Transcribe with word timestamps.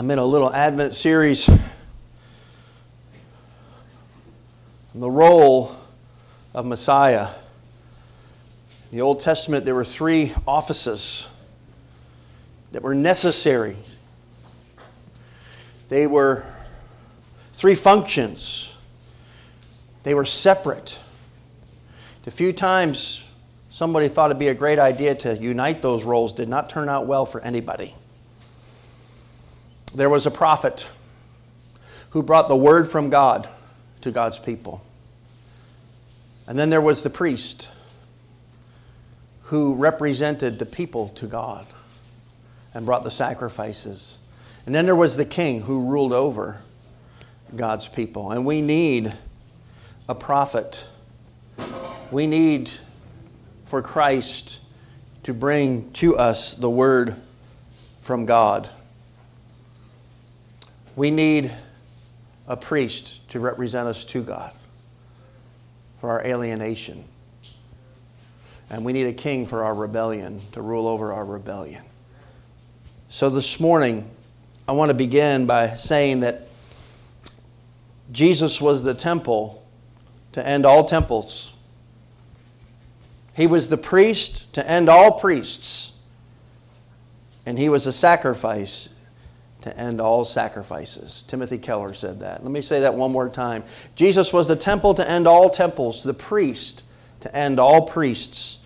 I'm 0.00 0.10
in 0.10 0.18
a 0.18 0.24
little 0.24 0.50
Advent 0.50 0.94
series 0.94 1.46
on 1.46 1.60
the 4.94 5.10
role 5.10 5.76
of 6.54 6.64
Messiah. 6.64 7.28
In 8.90 8.96
the 8.96 9.02
Old 9.02 9.20
Testament, 9.20 9.66
there 9.66 9.74
were 9.74 9.84
three 9.84 10.32
offices 10.48 11.28
that 12.72 12.80
were 12.80 12.94
necessary. 12.94 13.76
They 15.90 16.06
were 16.06 16.46
three 17.52 17.74
functions. 17.74 18.74
They 20.02 20.14
were 20.14 20.24
separate. 20.24 20.98
A 22.26 22.30
few 22.30 22.54
times 22.54 23.22
somebody 23.68 24.08
thought 24.08 24.30
it'd 24.30 24.38
be 24.38 24.48
a 24.48 24.54
great 24.54 24.78
idea 24.78 25.14
to 25.16 25.36
unite 25.36 25.82
those 25.82 26.04
roles 26.04 26.32
did 26.32 26.48
not 26.48 26.70
turn 26.70 26.88
out 26.88 27.04
well 27.04 27.26
for 27.26 27.42
anybody. 27.42 27.94
There 29.94 30.08
was 30.08 30.26
a 30.26 30.30
prophet 30.30 30.88
who 32.10 32.22
brought 32.22 32.48
the 32.48 32.56
word 32.56 32.88
from 32.88 33.10
God 33.10 33.48
to 34.02 34.10
God's 34.10 34.38
people. 34.38 34.82
And 36.46 36.58
then 36.58 36.70
there 36.70 36.80
was 36.80 37.02
the 37.02 37.10
priest 37.10 37.70
who 39.44 39.74
represented 39.74 40.58
the 40.58 40.66
people 40.66 41.08
to 41.10 41.26
God 41.26 41.66
and 42.72 42.86
brought 42.86 43.04
the 43.04 43.10
sacrifices. 43.10 44.18
And 44.66 44.74
then 44.74 44.86
there 44.86 44.96
was 44.96 45.16
the 45.16 45.24
king 45.24 45.62
who 45.62 45.90
ruled 45.90 46.12
over 46.12 46.60
God's 47.54 47.88
people. 47.88 48.30
And 48.30 48.44
we 48.44 48.60
need 48.60 49.12
a 50.08 50.14
prophet. 50.14 50.84
We 52.10 52.26
need 52.26 52.70
for 53.64 53.82
Christ 53.82 54.60
to 55.24 55.34
bring 55.34 55.92
to 55.92 56.16
us 56.16 56.54
the 56.54 56.70
word 56.70 57.16
from 58.02 58.26
God. 58.26 58.68
We 60.96 61.10
need 61.10 61.52
a 62.46 62.56
priest 62.56 63.28
to 63.30 63.40
represent 63.40 63.86
us 63.86 64.04
to 64.06 64.22
God 64.22 64.52
for 66.00 66.10
our 66.10 66.24
alienation. 66.24 67.04
And 68.70 68.84
we 68.84 68.92
need 68.92 69.06
a 69.06 69.12
king 69.12 69.46
for 69.46 69.64
our 69.64 69.74
rebellion, 69.74 70.40
to 70.52 70.62
rule 70.62 70.86
over 70.86 71.12
our 71.12 71.24
rebellion. 71.24 71.84
So 73.08 73.30
this 73.30 73.60
morning, 73.60 74.08
I 74.68 74.72
want 74.72 74.90
to 74.90 74.94
begin 74.94 75.46
by 75.46 75.76
saying 75.76 76.20
that 76.20 76.46
Jesus 78.12 78.60
was 78.60 78.82
the 78.82 78.94
temple 78.94 79.64
to 80.32 80.46
end 80.46 80.64
all 80.64 80.84
temples. 80.84 81.52
He 83.34 83.46
was 83.46 83.68
the 83.68 83.76
priest 83.76 84.52
to 84.54 84.68
end 84.68 84.88
all 84.88 85.18
priests. 85.18 85.96
And 87.46 87.58
he 87.58 87.68
was 87.68 87.86
a 87.86 87.92
sacrifice 87.92 88.88
to 89.62 89.76
end 89.78 90.00
all 90.00 90.24
sacrifices. 90.24 91.24
Timothy 91.28 91.58
Keller 91.58 91.94
said 91.94 92.20
that. 92.20 92.42
Let 92.42 92.50
me 92.50 92.62
say 92.62 92.80
that 92.80 92.94
one 92.94 93.12
more 93.12 93.28
time. 93.28 93.64
Jesus 93.94 94.32
was 94.32 94.48
the 94.48 94.56
temple 94.56 94.94
to 94.94 95.08
end 95.08 95.26
all 95.26 95.50
temples, 95.50 96.02
the 96.02 96.14
priest 96.14 96.84
to 97.20 97.36
end 97.36 97.60
all 97.60 97.82
priests, 97.82 98.58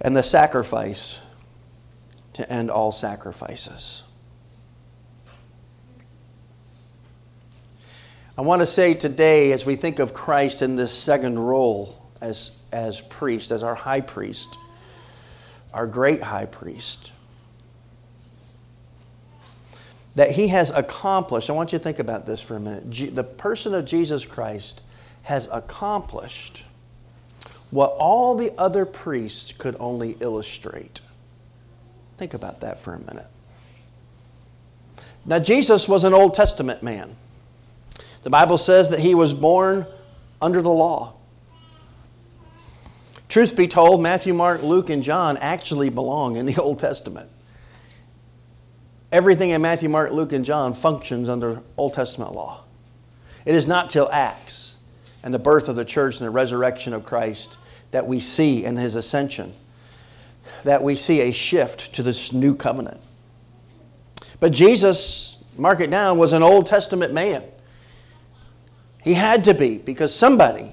and 0.00 0.16
the 0.16 0.22
sacrifice 0.22 1.18
to 2.34 2.50
end 2.52 2.70
all 2.70 2.92
sacrifices. 2.92 4.04
I 8.36 8.42
want 8.42 8.60
to 8.60 8.66
say 8.66 8.94
today, 8.94 9.50
as 9.50 9.66
we 9.66 9.74
think 9.74 9.98
of 9.98 10.14
Christ 10.14 10.62
in 10.62 10.76
this 10.76 10.92
second 10.92 11.40
role 11.40 12.00
as, 12.20 12.52
as 12.70 13.00
priest, 13.00 13.50
as 13.50 13.64
our 13.64 13.74
high 13.74 14.00
priest, 14.00 14.56
our 15.74 15.88
great 15.88 16.22
high 16.22 16.46
priest, 16.46 17.10
that 20.18 20.32
he 20.32 20.48
has 20.48 20.72
accomplished. 20.72 21.48
I 21.48 21.52
want 21.52 21.72
you 21.72 21.78
to 21.78 21.84
think 21.84 22.00
about 22.00 22.26
this 22.26 22.42
for 22.42 22.56
a 22.56 22.60
minute. 22.60 23.14
the 23.14 23.22
person 23.22 23.72
of 23.72 23.84
Jesus 23.84 24.26
Christ 24.26 24.82
has 25.22 25.48
accomplished 25.52 26.64
what 27.70 27.90
all 28.00 28.34
the 28.34 28.50
other 28.58 28.84
priests 28.84 29.52
could 29.52 29.76
only 29.78 30.16
illustrate. 30.18 31.02
Think 32.16 32.34
about 32.34 32.62
that 32.62 32.80
for 32.80 32.94
a 32.94 32.98
minute. 32.98 33.28
Now, 35.24 35.38
Jesus 35.38 35.88
was 35.88 36.02
an 36.02 36.12
Old 36.12 36.34
Testament 36.34 36.82
man. 36.82 37.14
The 38.24 38.30
Bible 38.30 38.58
says 38.58 38.88
that 38.88 38.98
he 38.98 39.14
was 39.14 39.32
born 39.32 39.86
under 40.42 40.60
the 40.60 40.68
law. 40.68 41.14
Truth 43.28 43.56
be 43.56 43.68
told, 43.68 44.02
Matthew, 44.02 44.34
Mark, 44.34 44.64
Luke, 44.64 44.90
and 44.90 45.00
John 45.00 45.36
actually 45.36 45.90
belong 45.90 46.34
in 46.34 46.44
the 46.44 46.56
Old 46.60 46.80
Testament. 46.80 47.30
Everything 49.10 49.50
in 49.50 49.62
Matthew, 49.62 49.88
Mark, 49.88 50.10
Luke, 50.10 50.32
and 50.32 50.44
John 50.44 50.74
functions 50.74 51.28
under 51.28 51.62
Old 51.76 51.94
Testament 51.94 52.34
law. 52.34 52.64
It 53.44 53.54
is 53.54 53.66
not 53.66 53.88
till 53.88 54.10
Acts 54.10 54.76
and 55.22 55.32
the 55.32 55.38
birth 55.38 55.68
of 55.68 55.76
the 55.76 55.84
church 55.84 56.20
and 56.20 56.26
the 56.26 56.30
resurrection 56.30 56.92
of 56.92 57.04
Christ 57.04 57.58
that 57.90 58.06
we 58.06 58.20
see 58.20 58.64
in 58.64 58.76
his 58.76 58.94
ascension 58.94 59.54
that 60.64 60.82
we 60.82 60.94
see 60.94 61.22
a 61.22 61.32
shift 61.32 61.94
to 61.94 62.02
this 62.02 62.32
new 62.32 62.54
covenant. 62.54 63.00
But 64.40 64.52
Jesus, 64.52 65.42
mark 65.56 65.80
it 65.80 65.90
down, 65.90 66.18
was 66.18 66.32
an 66.32 66.42
Old 66.42 66.66
Testament 66.66 67.12
man. 67.12 67.42
He 69.02 69.14
had 69.14 69.44
to 69.44 69.54
be 69.54 69.78
because 69.78 70.14
somebody 70.14 70.72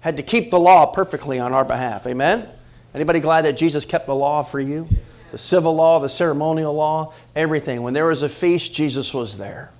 had 0.00 0.16
to 0.16 0.22
keep 0.22 0.50
the 0.50 0.58
law 0.58 0.86
perfectly 0.86 1.38
on 1.38 1.52
our 1.52 1.64
behalf. 1.64 2.06
Amen? 2.06 2.48
Anybody 2.94 3.20
glad 3.20 3.44
that 3.44 3.56
Jesus 3.56 3.84
kept 3.84 4.06
the 4.06 4.14
law 4.14 4.42
for 4.42 4.60
you? 4.60 4.88
The 5.32 5.38
civil 5.38 5.74
law, 5.74 5.98
the 5.98 6.10
ceremonial 6.10 6.74
law, 6.74 7.14
everything. 7.34 7.82
When 7.82 7.94
there 7.94 8.04
was 8.04 8.22
a 8.22 8.28
feast, 8.28 8.74
Jesus 8.74 9.14
was 9.14 9.38
there. 9.38 9.70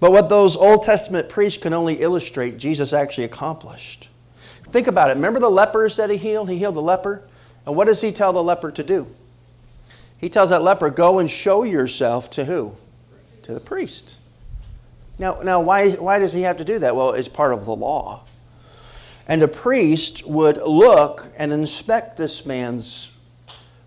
But 0.00 0.12
what 0.12 0.30
those 0.30 0.56
Old 0.56 0.82
Testament 0.82 1.28
priests 1.28 1.62
can 1.62 1.74
only 1.74 2.00
illustrate, 2.00 2.56
Jesus 2.56 2.94
actually 2.94 3.24
accomplished. 3.24 4.08
Think 4.68 4.86
about 4.86 5.10
it. 5.10 5.16
Remember 5.16 5.38
the 5.38 5.50
lepers 5.50 5.96
that 5.98 6.08
he 6.08 6.16
healed? 6.16 6.48
He 6.48 6.56
healed 6.56 6.74
the 6.74 6.82
leper. 6.82 7.22
And 7.66 7.76
what 7.76 7.86
does 7.86 8.00
he 8.00 8.12
tell 8.12 8.32
the 8.32 8.42
leper 8.42 8.70
to 8.72 8.82
do? 8.82 9.06
He 10.16 10.30
tells 10.30 10.48
that 10.48 10.62
leper, 10.62 10.88
go 10.88 11.18
and 11.18 11.30
show 11.30 11.64
yourself 11.64 12.30
to 12.30 12.46
who? 12.46 12.74
To 13.42 13.52
the 13.52 13.60
priest. 13.60 14.16
Now, 15.18 15.34
now 15.42 15.60
why, 15.60 15.90
why 15.92 16.18
does 16.18 16.32
he 16.32 16.42
have 16.42 16.56
to 16.56 16.64
do 16.64 16.78
that? 16.78 16.96
Well, 16.96 17.12
it's 17.12 17.28
part 17.28 17.52
of 17.52 17.66
the 17.66 17.76
law. 17.76 18.22
And 19.28 19.42
a 19.42 19.48
priest 19.48 20.26
would 20.26 20.58
look 20.58 21.26
and 21.36 21.52
inspect 21.52 22.16
this 22.16 22.46
man's 22.46 23.10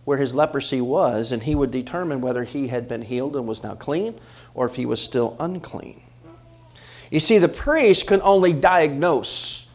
where 0.06 0.18
his 0.18 0.34
leprosy 0.34 0.82
was, 0.82 1.32
and 1.32 1.44
he 1.44 1.54
would 1.54 1.70
determine 1.70 2.20
whether 2.20 2.44
he 2.44 2.68
had 2.68 2.88
been 2.88 3.02
healed 3.02 3.36
and 3.36 3.48
was 3.48 3.64
now 3.64 3.76
clean 3.76 4.16
or 4.56 4.66
if 4.66 4.76
he 4.76 4.86
was 4.86 5.02
still 5.02 5.36
unclean. 5.40 6.02
You 7.12 7.20
see, 7.20 7.38
the 7.38 7.48
priest 7.48 8.08
can 8.08 8.22
only 8.24 8.52
diagnose. 8.52 9.70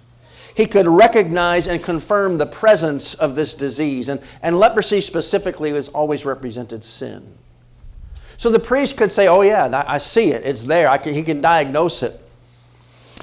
He 0.57 0.67
could 0.67 0.87
recognize 0.87 1.67
and 1.67 1.83
confirm 1.83 2.39
the 2.39 2.47
presence 2.47 3.15
of 3.15 3.35
this 3.35 3.55
disease. 3.55 4.09
And, 4.09 4.21
and 4.43 4.59
leprosy 4.59 5.01
specifically 5.01 5.73
was 5.73 5.89
always 5.89 6.25
represented 6.25 6.85
sin. 6.85 7.39
So 8.37 8.51
the 8.51 8.61
priest 8.61 8.97
could 8.97 9.11
say, 9.13 9.29
Oh, 9.29 9.43
yeah, 9.43 9.85
I 9.87 9.99
see 9.99 10.33
it. 10.33 10.45
It's 10.45 10.65
there. 10.65 10.97
Can, 10.99 11.15
he 11.15 11.23
can 11.23 11.41
diagnose 11.41 12.03
it. 12.03 12.21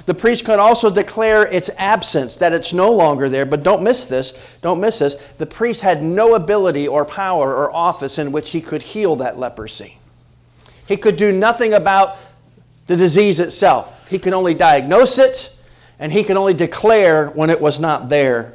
The 0.06 0.14
priest 0.14 0.44
could 0.44 0.58
also 0.58 0.90
declare 0.90 1.46
its 1.46 1.70
absence, 1.78 2.36
that 2.36 2.52
it's 2.52 2.72
no 2.72 2.90
longer 2.90 3.28
there. 3.28 3.46
But 3.46 3.62
don't 3.62 3.82
miss 3.82 4.06
this. 4.06 4.32
Don't 4.60 4.80
miss 4.80 4.98
this. 4.98 5.14
The 5.38 5.46
priest 5.46 5.82
had 5.82 6.02
no 6.02 6.34
ability 6.34 6.88
or 6.88 7.04
power 7.04 7.54
or 7.54 7.72
office 7.72 8.18
in 8.18 8.32
which 8.32 8.50
he 8.50 8.60
could 8.60 8.82
heal 8.82 9.16
that 9.16 9.38
leprosy. 9.38 9.98
He 10.86 10.96
could 10.96 11.16
do 11.16 11.30
nothing 11.30 11.74
about 11.74 12.16
the 12.86 12.96
disease 12.96 13.38
itself. 13.38 14.08
He 14.08 14.18
could 14.18 14.32
only 14.32 14.54
diagnose 14.54 15.18
it, 15.18 15.56
and 16.00 16.12
he 16.12 16.24
could 16.24 16.36
only 16.36 16.54
declare 16.54 17.28
when 17.28 17.48
it 17.48 17.60
was 17.60 17.78
not 17.78 18.08
there. 18.08 18.54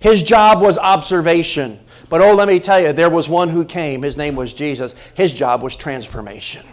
His 0.00 0.22
job 0.22 0.62
was 0.62 0.78
observation. 0.78 1.78
But 2.08 2.20
oh, 2.20 2.34
let 2.34 2.48
me 2.48 2.60
tell 2.60 2.80
you, 2.80 2.92
there 2.92 3.10
was 3.10 3.28
one 3.28 3.48
who 3.48 3.64
came. 3.64 4.02
His 4.02 4.16
name 4.16 4.36
was 4.36 4.52
Jesus. 4.52 4.94
His 5.14 5.32
job 5.32 5.62
was 5.62 5.76
transformation. 5.76 6.66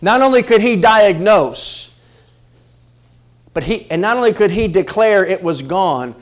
Not 0.00 0.22
only 0.22 0.42
could 0.42 0.60
he 0.60 0.76
diagnose, 0.76 1.93
but 3.54 3.64
he, 3.64 3.90
and 3.90 4.02
not 4.02 4.16
only 4.16 4.32
could 4.32 4.50
he 4.50 4.68
declare 4.68 5.24
it 5.24 5.42
was 5.42 5.62
gone, 5.62 6.14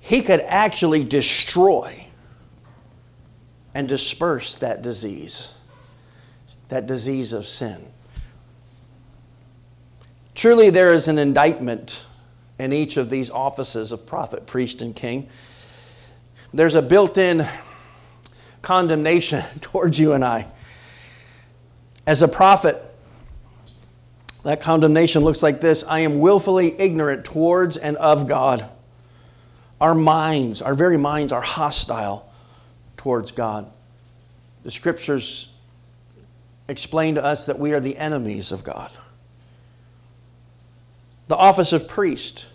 he 0.00 0.22
could 0.22 0.40
actually 0.40 1.02
destroy 1.02 2.04
and 3.74 3.88
disperse 3.88 4.54
that 4.56 4.82
disease, 4.82 5.54
that 6.68 6.86
disease 6.86 7.32
of 7.32 7.46
sin. 7.46 7.84
Truly, 10.34 10.70
there 10.70 10.92
is 10.92 11.08
an 11.08 11.18
indictment 11.18 12.04
in 12.58 12.72
each 12.72 12.96
of 12.96 13.10
these 13.10 13.30
offices 13.30 13.90
of 13.90 14.06
prophet, 14.06 14.46
priest, 14.46 14.82
and 14.82 14.94
king 14.94 15.28
there's 16.54 16.76
a 16.76 16.82
built 16.82 17.18
in 17.18 17.44
condemnation 18.62 19.42
towards 19.60 19.98
you 19.98 20.12
and 20.12 20.24
I. 20.24 20.46
As 22.06 22.22
a 22.22 22.28
prophet, 22.28 22.80
that 24.44 24.60
condemnation 24.60 25.24
looks 25.24 25.42
like 25.42 25.60
this 25.60 25.84
I 25.84 26.00
am 26.00 26.20
willfully 26.20 26.78
ignorant 26.78 27.24
towards 27.24 27.76
and 27.76 27.96
of 27.96 28.28
God. 28.28 28.68
Our 29.80 29.94
minds, 29.94 30.62
our 30.62 30.74
very 30.74 30.96
minds, 30.96 31.32
are 31.32 31.42
hostile 31.42 32.30
towards 32.96 33.32
God. 33.32 33.70
The 34.62 34.70
scriptures 34.70 35.52
explain 36.68 37.16
to 37.16 37.24
us 37.24 37.46
that 37.46 37.58
we 37.58 37.72
are 37.72 37.80
the 37.80 37.96
enemies 37.96 38.52
of 38.52 38.64
God. 38.64 38.90
The 41.28 41.36
office 41.36 41.72
of 41.72 41.88
priest 41.88 42.46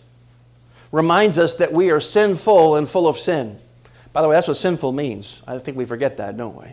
reminds 0.92 1.38
us 1.38 1.56
that 1.56 1.72
we 1.72 1.92
are 1.92 2.00
sinful 2.00 2.76
and 2.76 2.88
full 2.88 3.08
of 3.08 3.18
sin. 3.18 3.60
By 4.14 4.22
the 4.22 4.28
way, 4.28 4.36
that's 4.36 4.48
what 4.48 4.58
sinful 4.58 4.92
means. 4.92 5.44
I 5.48 5.58
think 5.60 5.78
we 5.78 5.86
forget 5.86 6.18
that, 6.18 6.38
don't 6.38 6.56
we? 6.56 6.68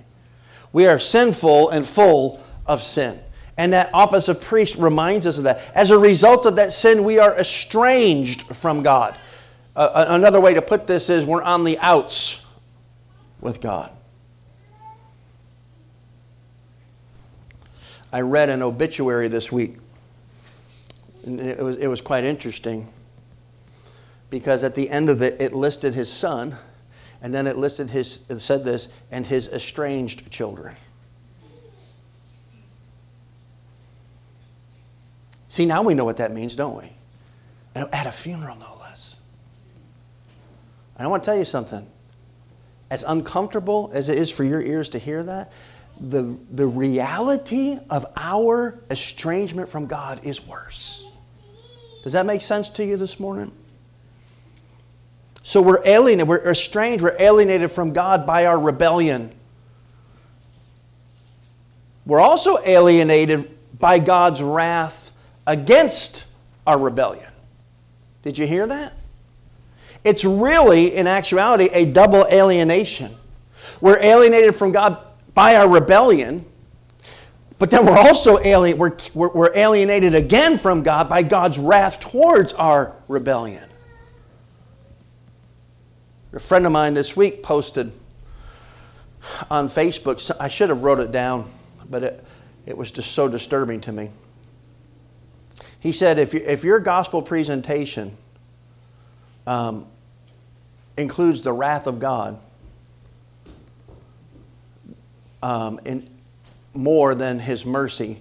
We 0.73 0.87
are 0.87 0.99
sinful 0.99 1.71
and 1.71 1.87
full 1.87 2.43
of 2.67 2.83
sin. 2.83 3.19
And 3.59 3.73
that 3.73 3.91
office 3.95 4.29
of 4.29 4.41
priest 4.41 4.77
reminds 4.77 5.27
us 5.27 5.39
of 5.39 5.45
that. 5.45 5.71
As 5.75 5.91
a 5.91 5.99
result 5.99 6.45
of 6.47 6.57
that 6.57 6.73
sin, 6.73 7.05
we 7.05 7.19
are 7.19 7.39
estranged 7.39 8.43
from 8.43 8.83
God. 8.83 9.17
Uh, 9.75 10.07
another 10.09 10.41
way 10.41 10.55
to 10.55 10.63
put 10.63 10.87
this 10.87 11.09
is 11.11 11.25
we're 11.25 11.43
on 11.43 11.65
the 11.65 11.79
outs 11.79 12.47
with 13.41 13.61
God. 13.61 13.91
I 18.13 18.21
read 18.21 18.49
an 18.49 18.63
obituary 18.63 19.29
this 19.29 19.51
week. 19.51 19.77
And 21.25 21.41
it 21.41 21.59
was, 21.59 21.77
it 21.77 21.89
was 21.89 22.01
quite 22.01 22.25
interesting 22.25 22.89
because 24.31 24.65
at 24.65 24.75
the 24.75 24.89
end 24.89 25.11
of 25.11 25.23
it, 25.23 25.41
it 25.41 25.55
listed 25.55 25.95
his 25.95 26.13
son, 26.13 26.55
and 27.23 27.33
then 27.33 27.47
it 27.47 27.57
listed 27.57 27.91
his, 27.91 28.25
it 28.29 28.39
said 28.41 28.65
this, 28.65 28.95
and 29.11 29.27
his 29.27 29.49
estranged 29.49 30.31
children. 30.31 30.75
See, 35.49 35.67
now 35.67 35.83
we 35.83 35.95
know 35.95 36.05
what 36.05 36.17
that 36.19 36.33
means, 36.33 36.57
don't 36.57 36.77
we? 36.77 36.93
At 37.75 38.07
a 38.07 38.13
funeral, 38.13 38.57
no 38.57 38.79
less. 38.81 39.21
And 40.97 41.07
I 41.07 41.09
want 41.09 41.23
to 41.23 41.27
tell 41.27 41.37
you 41.37 41.45
something. 41.45 41.87
As 42.91 43.03
uncomfortable 43.03 43.91
as 43.93 44.09
it 44.09 44.19
is 44.19 44.31
for 44.31 44.45
your 44.45 44.63
ears 44.63 44.91
to 44.91 44.99
hear 44.99 45.23
that, 45.23 45.53
the, 46.01 46.37
the 46.51 46.67
reality 46.67 47.79
of 47.91 48.07
our 48.17 48.79
estrangement 48.91 49.69
from 49.69 49.87
God 49.87 50.25
is 50.25 50.47
worse. 50.47 51.07
Does 52.03 52.13
that 52.13 52.27
make 52.27 52.43
sense 52.43 52.69
to 52.71 52.85
you 52.85 52.97
this 52.97 53.19
morning? 53.19 53.53
So 55.43 55.63
we're 55.63 55.83
alienated, 55.85 56.29
we're 56.29 56.51
estranged, 56.51 57.03
we're 57.03 57.17
alienated 57.19 57.71
from 57.71 57.93
God 57.93 58.27
by 58.27 58.47
our 58.47 58.59
rebellion. 58.59 59.33
We're 62.05 62.21
also 62.21 62.59
alienated 62.65 63.57
by 63.79 63.99
God's 63.99 64.43
wrath 64.43 65.06
against 65.47 66.27
our 66.67 66.79
rebellion. 66.79 67.31
Did 68.23 68.39
you 68.39 68.47
hear 68.47 68.67
that? 68.67 68.93
It's 70.05 70.25
really, 70.25 70.95
in 70.95 71.07
actuality, 71.07 71.69
a 71.73 71.87
double 71.87 72.27
alienation. 72.31 73.15
We're 73.81 74.01
alienated 74.01 74.55
from 74.55 74.73
God 74.73 74.99
by 75.35 75.57
our 75.57 75.69
rebellion, 75.69 76.45
but 77.59 77.71
then 77.71 77.87
we're 77.87 77.99
also 77.99 78.39
alien, 78.39 78.79
we're, 78.79 78.97
we're 79.15 79.57
alienated 79.57 80.15
again 80.15 80.59
from 80.59 80.83
God 80.83 81.09
by 81.09 81.23
God's 81.23 81.59
wrath 81.59 82.01
towards 82.01 82.53
our 82.53 82.95
rebellion. 83.09 83.65
A 86.33 86.39
friend 86.41 86.67
of 86.67 86.73
mine 86.73 86.95
this 86.95 87.17
week 87.17 87.43
posted 87.43 87.93
on 89.51 89.69
Facebook, 89.69 90.31
I 90.39 90.49
should 90.49 90.69
have 90.69 90.83
wrote 90.83 91.01
it 91.01 91.11
down, 91.11 91.51
but 91.89 92.03
it, 92.03 92.25
it 92.67 92.77
was 92.77 92.91
just 92.91 93.13
so 93.13 93.27
disturbing 93.27 93.81
to 93.83 93.93
me. 93.93 94.11
He 95.87 95.93
said, 95.93 96.19
if, 96.19 96.35
you, 96.35 96.41
if 96.41 96.65
your 96.65 96.81
gospel 96.81 97.23
presentation 97.23 98.17
um, 99.47 99.87
includes 100.97 101.43
the 101.43 101.53
wrath 101.53 101.87
of 101.87 102.01
God, 102.01 102.41
um, 105.45 105.79
in 105.85 106.11
more 106.75 107.15
than 107.15 107.39
his 107.39 107.65
mercy, 107.65 108.21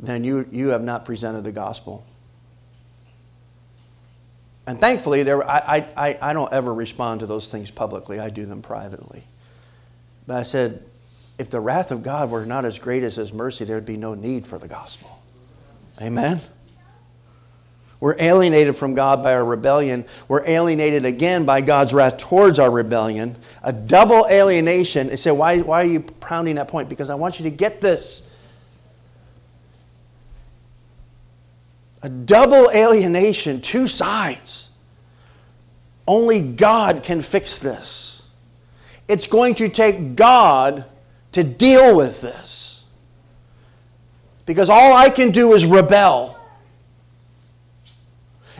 then 0.00 0.24
you, 0.24 0.48
you 0.50 0.68
have 0.68 0.82
not 0.82 1.04
presented 1.04 1.44
the 1.44 1.52
gospel. 1.52 2.02
And 4.66 4.80
thankfully, 4.80 5.22
there, 5.22 5.46
I, 5.46 5.86
I, 5.94 6.18
I 6.18 6.32
don't 6.32 6.50
ever 6.50 6.72
respond 6.72 7.20
to 7.20 7.26
those 7.26 7.52
things 7.52 7.70
publicly, 7.70 8.20
I 8.20 8.30
do 8.30 8.46
them 8.46 8.62
privately. 8.62 9.22
But 10.26 10.36
I 10.36 10.44
said, 10.44 10.82
if 11.36 11.50
the 11.50 11.60
wrath 11.60 11.90
of 11.90 12.02
God 12.02 12.30
were 12.30 12.46
not 12.46 12.64
as 12.64 12.78
great 12.78 13.02
as 13.02 13.16
his 13.16 13.34
mercy, 13.34 13.66
there 13.66 13.76
would 13.76 13.84
be 13.84 13.98
no 13.98 14.14
need 14.14 14.46
for 14.46 14.56
the 14.56 14.66
gospel. 14.66 15.22
Amen? 16.00 16.40
We're 18.02 18.16
alienated 18.18 18.74
from 18.74 18.94
God 18.94 19.22
by 19.22 19.32
our 19.32 19.44
rebellion. 19.44 20.04
We're 20.26 20.44
alienated 20.44 21.04
again 21.04 21.44
by 21.44 21.60
God's 21.60 21.94
wrath 21.94 22.18
towards 22.18 22.58
our 22.58 22.68
rebellion. 22.68 23.36
A 23.62 23.72
double 23.72 24.26
alienation. 24.28 25.08
You 25.08 25.16
say, 25.16 25.30
why, 25.30 25.60
why 25.60 25.82
are 25.82 25.86
you 25.86 26.00
pounding 26.00 26.56
that 26.56 26.66
point? 26.66 26.88
Because 26.88 27.10
I 27.10 27.14
want 27.14 27.38
you 27.38 27.44
to 27.44 27.50
get 27.52 27.80
this. 27.80 28.28
A 32.02 32.08
double 32.08 32.72
alienation, 32.74 33.60
two 33.60 33.86
sides. 33.86 34.70
Only 36.04 36.42
God 36.42 37.04
can 37.04 37.20
fix 37.20 37.60
this. 37.60 38.26
It's 39.06 39.28
going 39.28 39.54
to 39.54 39.68
take 39.68 40.16
God 40.16 40.86
to 41.30 41.44
deal 41.44 41.96
with 41.96 42.20
this. 42.20 42.84
Because 44.44 44.70
all 44.70 44.92
I 44.92 45.08
can 45.08 45.30
do 45.30 45.52
is 45.52 45.64
rebel. 45.64 46.31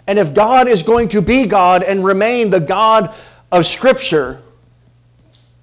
And 0.06 0.18
if 0.18 0.34
God 0.34 0.68
is 0.68 0.82
going 0.82 1.08
to 1.10 1.22
be 1.22 1.46
God 1.46 1.82
and 1.82 2.04
remain 2.04 2.50
the 2.50 2.60
God 2.60 3.14
of 3.50 3.66
Scripture, 3.66 4.42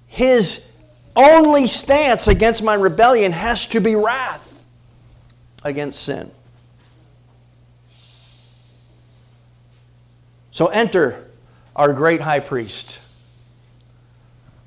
his 0.06 0.72
only 1.14 1.66
stance 1.66 2.28
against 2.28 2.62
my 2.62 2.74
rebellion 2.74 3.32
has 3.32 3.66
to 3.66 3.80
be 3.80 3.96
wrath 3.96 4.62
against 5.62 6.02
sin. 6.02 6.30
So 10.50 10.66
enter 10.66 11.26
our 11.76 11.92
great 11.92 12.20
high 12.20 12.40
priest. 12.40 13.00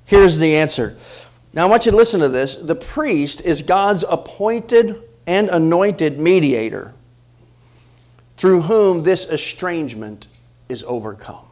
Here's 0.06 0.38
the 0.38 0.56
answer. 0.58 0.98
Now 1.54 1.64
I 1.64 1.70
want 1.70 1.86
you 1.86 1.92
to 1.92 1.98
listen 1.98 2.20
to 2.22 2.30
this. 2.30 2.56
The 2.56 2.76
priest 2.76 3.42
is 3.42 3.62
God's 3.62 4.04
appointed 4.08 5.02
and 5.28 5.50
anointed 5.50 6.20
mediator 6.20 6.94
through 8.38 8.62
whom 8.62 9.04
this 9.04 9.30
estrangement 9.30 10.28
is 10.70 10.84
overcome. 10.84 11.46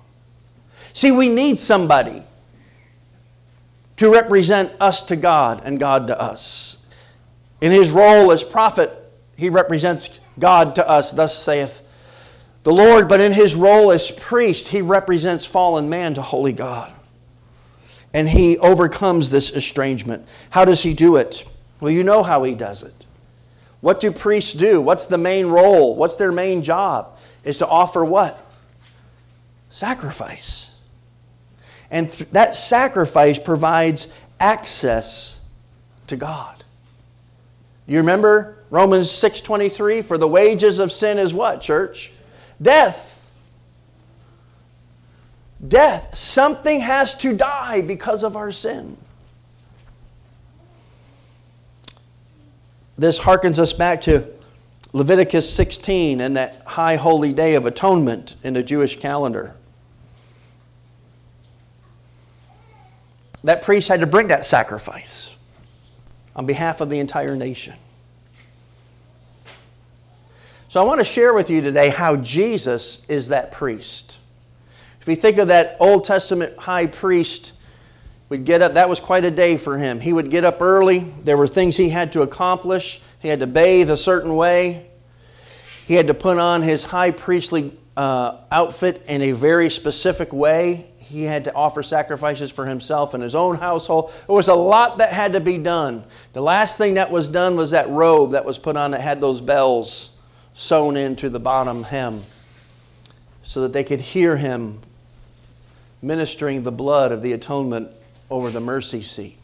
See, 0.93 1.11
we 1.11 1.29
need 1.29 1.57
somebody 1.57 2.23
to 3.97 4.11
represent 4.11 4.71
us 4.79 5.03
to 5.03 5.15
God 5.15 5.61
and 5.63 5.79
God 5.79 6.07
to 6.07 6.19
us. 6.19 6.85
In 7.61 7.71
his 7.71 7.91
role 7.91 8.31
as 8.31 8.43
prophet, 8.43 8.91
he 9.37 9.49
represents 9.49 10.19
God 10.39 10.75
to 10.75 10.89
us, 10.89 11.11
thus 11.11 11.37
saith 11.37 11.81
the 12.63 12.73
Lord, 12.73 13.09
but 13.09 13.21
in 13.21 13.33
his 13.33 13.55
role 13.55 13.91
as 13.91 14.11
priest, 14.11 14.67
he 14.67 14.81
represents 14.81 15.45
fallen 15.45 15.89
man 15.89 16.13
to 16.15 16.21
holy 16.21 16.53
God. 16.53 16.91
And 18.13 18.29
he 18.29 18.57
overcomes 18.57 19.31
this 19.31 19.51
estrangement. 19.55 20.27
How 20.49 20.65
does 20.65 20.83
he 20.83 20.93
do 20.93 21.15
it? 21.15 21.43
Well, 21.79 21.91
you 21.91 22.03
know 22.03 22.21
how 22.21 22.43
he 22.43 22.53
does 22.53 22.83
it. 22.83 23.00
What 23.81 23.99
do 23.99 24.11
priests 24.11 24.53
do? 24.53 24.79
What's 24.79 25.07
the 25.07 25.17
main 25.17 25.47
role? 25.47 25.95
What's 25.95 26.15
their 26.15 26.31
main 26.31 26.63
job? 26.63 27.17
Is 27.43 27.57
to 27.57 27.67
offer 27.67 28.05
what? 28.05 28.39
Sacrifice. 29.69 30.75
And 31.89 32.09
th- 32.09 32.29
that 32.31 32.55
sacrifice 32.55 33.39
provides 33.39 34.15
access 34.39 35.41
to 36.07 36.15
God. 36.15 36.63
You 37.87 37.97
remember 37.97 38.57
Romans 38.69 39.11
6:23 39.11 40.01
for 40.01 40.17
the 40.17 40.27
wages 40.27 40.79
of 40.79 40.91
sin 40.91 41.17
is 41.17 41.33
what, 41.33 41.61
church? 41.61 42.11
Death. 42.61 43.19
Death. 45.67 46.15
Something 46.15 46.79
has 46.79 47.15
to 47.15 47.35
die 47.35 47.81
because 47.81 48.23
of 48.23 48.37
our 48.37 48.51
sin. 48.51 48.97
This 53.01 53.17
harkens 53.17 53.57
us 53.57 53.73
back 53.73 54.01
to 54.01 54.27
Leviticus 54.93 55.51
16 55.51 56.21
and 56.21 56.37
that 56.37 56.61
high 56.67 56.97
holy 56.97 57.33
day 57.33 57.55
of 57.55 57.65
atonement 57.65 58.35
in 58.43 58.53
the 58.53 58.61
Jewish 58.61 58.99
calendar. 58.99 59.55
That 63.43 63.63
priest 63.63 63.87
had 63.87 64.01
to 64.01 64.05
bring 64.05 64.27
that 64.27 64.45
sacrifice 64.45 65.35
on 66.35 66.45
behalf 66.45 66.79
of 66.79 66.91
the 66.91 66.99
entire 66.99 67.35
nation. 67.35 67.73
So 70.67 70.79
I 70.79 70.83
want 70.85 70.99
to 70.99 71.05
share 71.05 71.33
with 71.33 71.49
you 71.49 71.61
today 71.61 71.89
how 71.89 72.17
Jesus 72.17 73.03
is 73.09 73.29
that 73.29 73.51
priest. 73.51 74.19
If 74.99 75.07
we 75.07 75.15
think 75.15 75.39
of 75.39 75.47
that 75.47 75.75
Old 75.79 76.05
Testament 76.05 76.55
high 76.55 76.85
priest, 76.85 77.53
would 78.31 78.45
get 78.45 78.61
up. 78.61 78.75
That 78.75 78.87
was 78.87 79.01
quite 79.01 79.25
a 79.25 79.29
day 79.29 79.57
for 79.57 79.77
him. 79.77 79.99
He 79.99 80.13
would 80.13 80.31
get 80.31 80.45
up 80.45 80.61
early. 80.61 80.99
There 80.99 81.35
were 81.35 81.49
things 81.49 81.75
he 81.75 81.89
had 81.89 82.13
to 82.13 82.21
accomplish. 82.21 83.01
He 83.19 83.27
had 83.27 83.41
to 83.41 83.47
bathe 83.47 83.89
a 83.89 83.97
certain 83.97 84.37
way. 84.37 84.85
He 85.85 85.95
had 85.95 86.07
to 86.07 86.13
put 86.13 86.37
on 86.37 86.61
his 86.61 86.81
high 86.81 87.11
priestly 87.11 87.77
uh, 87.97 88.37
outfit 88.49 89.03
in 89.09 89.21
a 89.21 89.33
very 89.33 89.69
specific 89.69 90.31
way. 90.31 90.87
he 90.97 91.23
had 91.23 91.43
to 91.43 91.53
offer 91.53 91.83
sacrifices 91.83 92.49
for 92.49 92.65
himself 92.65 93.13
and 93.13 93.21
his 93.21 93.35
own 93.35 93.57
household. 93.57 94.13
There 94.27 94.35
was 94.37 94.47
a 94.47 94.55
lot 94.55 94.99
that 94.99 95.11
had 95.11 95.33
to 95.33 95.41
be 95.41 95.57
done. 95.57 96.05
The 96.31 96.41
last 96.41 96.77
thing 96.77 96.93
that 96.93 97.11
was 97.11 97.27
done 97.27 97.57
was 97.57 97.71
that 97.71 97.89
robe 97.89 98.31
that 98.31 98.45
was 98.45 98.57
put 98.57 98.77
on 98.77 98.91
that 98.91 99.01
had 99.01 99.19
those 99.19 99.41
bells 99.41 100.17
sewn 100.53 100.95
into 100.95 101.27
the 101.27 101.41
bottom 101.41 101.83
hem 101.83 102.23
so 103.43 103.63
that 103.63 103.73
they 103.73 103.83
could 103.83 103.99
hear 103.99 104.37
him 104.37 104.79
ministering 106.01 106.63
the 106.63 106.71
blood 106.71 107.11
of 107.11 107.21
the 107.21 107.33
atonement 107.33 107.91
over 108.31 108.49
the 108.49 108.61
mercy 108.61 109.01
seat. 109.01 109.37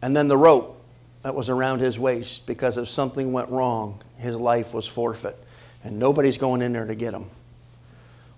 And 0.00 0.16
then 0.16 0.28
the 0.28 0.36
rope 0.36 0.82
that 1.22 1.34
was 1.34 1.50
around 1.50 1.80
his 1.80 1.98
waist 1.98 2.46
because 2.46 2.78
if 2.78 2.88
something 2.88 3.32
went 3.32 3.50
wrong, 3.50 4.00
his 4.16 4.36
life 4.36 4.72
was 4.72 4.86
forfeit. 4.86 5.36
And 5.84 5.98
nobody's 5.98 6.38
going 6.38 6.62
in 6.62 6.72
there 6.72 6.86
to 6.86 6.94
get 6.94 7.12
him. 7.12 7.26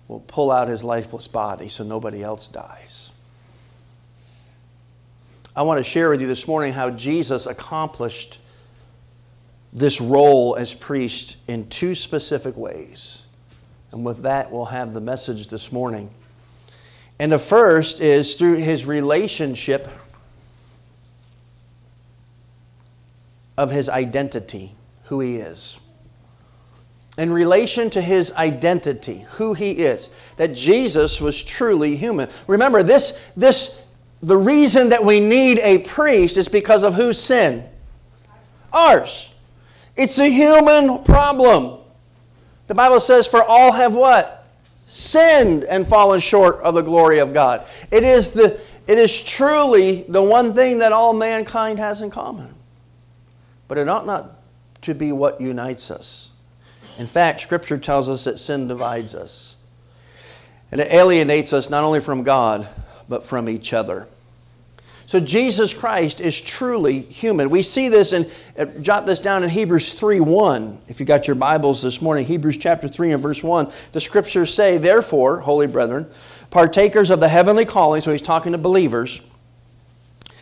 We'll 0.07 0.21
pull 0.21 0.51
out 0.51 0.67
his 0.67 0.83
lifeless 0.83 1.27
body 1.27 1.69
so 1.69 1.83
nobody 1.83 2.23
else 2.23 2.47
dies. 2.47 3.11
I 5.55 5.61
want 5.61 5.77
to 5.77 5.83
share 5.83 6.09
with 6.09 6.19
you 6.19 6.27
this 6.27 6.47
morning 6.47 6.73
how 6.73 6.89
Jesus 6.89 7.45
accomplished 7.45 8.39
this 9.71 10.01
role 10.01 10.55
as 10.55 10.73
priest 10.73 11.37
in 11.47 11.69
two 11.69 11.95
specific 11.95 12.57
ways. 12.57 13.23
And 13.91 14.03
with 14.03 14.23
that, 14.23 14.51
we'll 14.51 14.65
have 14.65 14.93
the 14.93 15.01
message 15.01 15.47
this 15.47 15.71
morning. 15.71 16.09
And 17.19 17.31
the 17.31 17.39
first 17.39 18.01
is 18.01 18.35
through 18.35 18.55
his 18.55 18.85
relationship 18.85 19.87
of 23.57 23.71
his 23.71 23.89
identity, 23.89 24.75
who 25.05 25.19
he 25.19 25.37
is. 25.37 25.79
In 27.17 27.31
relation 27.31 27.91
to 27.91 28.01
his 28.01 28.31
identity, 28.33 29.25
who 29.33 29.53
he 29.53 29.71
is, 29.73 30.09
that 30.37 30.55
Jesus 30.55 31.21
was 31.21 31.43
truly 31.43 31.95
human. 31.95 32.29
Remember, 32.47 32.81
this, 32.81 33.23
this, 33.37 33.83
the 34.23 34.37
reason 34.37 34.89
that 34.89 35.03
we 35.03 35.19
need 35.19 35.59
a 35.59 35.79
priest 35.79 36.37
is 36.37 36.47
because 36.47 36.81
of 36.81 36.95
whose 36.95 37.19
sin? 37.21 37.63
Ours. 38.71 39.31
It's 39.95 40.17
a 40.17 40.27
human 40.27 41.03
problem. 41.03 41.79
The 42.65 42.73
Bible 42.73 42.99
says, 42.99 43.27
For 43.27 43.43
all 43.43 43.71
have 43.71 43.93
what? 43.93 44.42
Sinned 44.93 45.63
and 45.63 45.87
fallen 45.87 46.19
short 46.19 46.57
of 46.57 46.75
the 46.75 46.83
glory 46.83 47.17
of 47.17 47.33
God. 47.33 47.65
It 47.89 48.03
is, 48.03 48.31
the, 48.31 48.61
it 48.85 48.99
is 48.99 49.23
truly 49.23 50.03
the 50.03 50.21
one 50.21 50.53
thing 50.53 50.77
that 50.77 50.91
all 50.91 51.13
mankind 51.13 51.79
has 51.79 52.03
in 52.03 52.11
common. 52.11 52.53
But 53.67 53.79
it 53.79 53.89
ought 53.89 54.05
not 54.05 54.35
to 54.83 54.93
be 54.93 55.11
what 55.11 55.41
unites 55.41 55.89
us. 55.89 56.29
In 56.99 57.07
fact, 57.07 57.41
Scripture 57.41 57.79
tells 57.79 58.07
us 58.07 58.25
that 58.25 58.37
sin 58.37 58.67
divides 58.67 59.15
us. 59.15 59.57
And 60.71 60.79
it 60.79 60.93
alienates 60.93 61.53
us 61.53 61.71
not 61.71 61.83
only 61.83 61.99
from 61.99 62.21
God, 62.21 62.67
but 63.09 63.23
from 63.23 63.49
each 63.49 63.73
other. 63.73 64.07
So 65.13 65.19
Jesus 65.19 65.75
Christ 65.75 66.21
is 66.21 66.41
truly 66.41 67.01
human. 67.01 67.51
We 67.51 67.61
see 67.61 67.87
this 67.87 68.13
and 68.13 68.33
uh, 68.57 68.65
jot 68.81 69.05
this 69.05 69.19
down 69.19 69.43
in 69.43 69.49
Hebrews 69.49 69.93
3 69.93 70.19
1. 70.19 70.81
If 70.87 70.99
you 70.99 71.05
got 71.05 71.27
your 71.27 71.35
Bibles 71.35 71.83
this 71.83 72.01
morning, 72.01 72.25
Hebrews 72.25 72.57
chapter 72.57 72.87
3 72.87 73.11
and 73.11 73.21
verse 73.21 73.43
1, 73.43 73.71
the 73.91 74.01
scriptures 74.01 74.51
say, 74.51 74.79
Therefore, 74.79 75.39
holy 75.39 75.67
brethren, 75.67 76.09
partakers 76.49 77.11
of 77.11 77.19
the 77.19 77.27
heavenly 77.27 77.63
calling, 77.63 78.01
so 78.01 78.11
he's 78.11 78.23
talking 78.23 78.53
to 78.53 78.57
believers. 78.57 79.21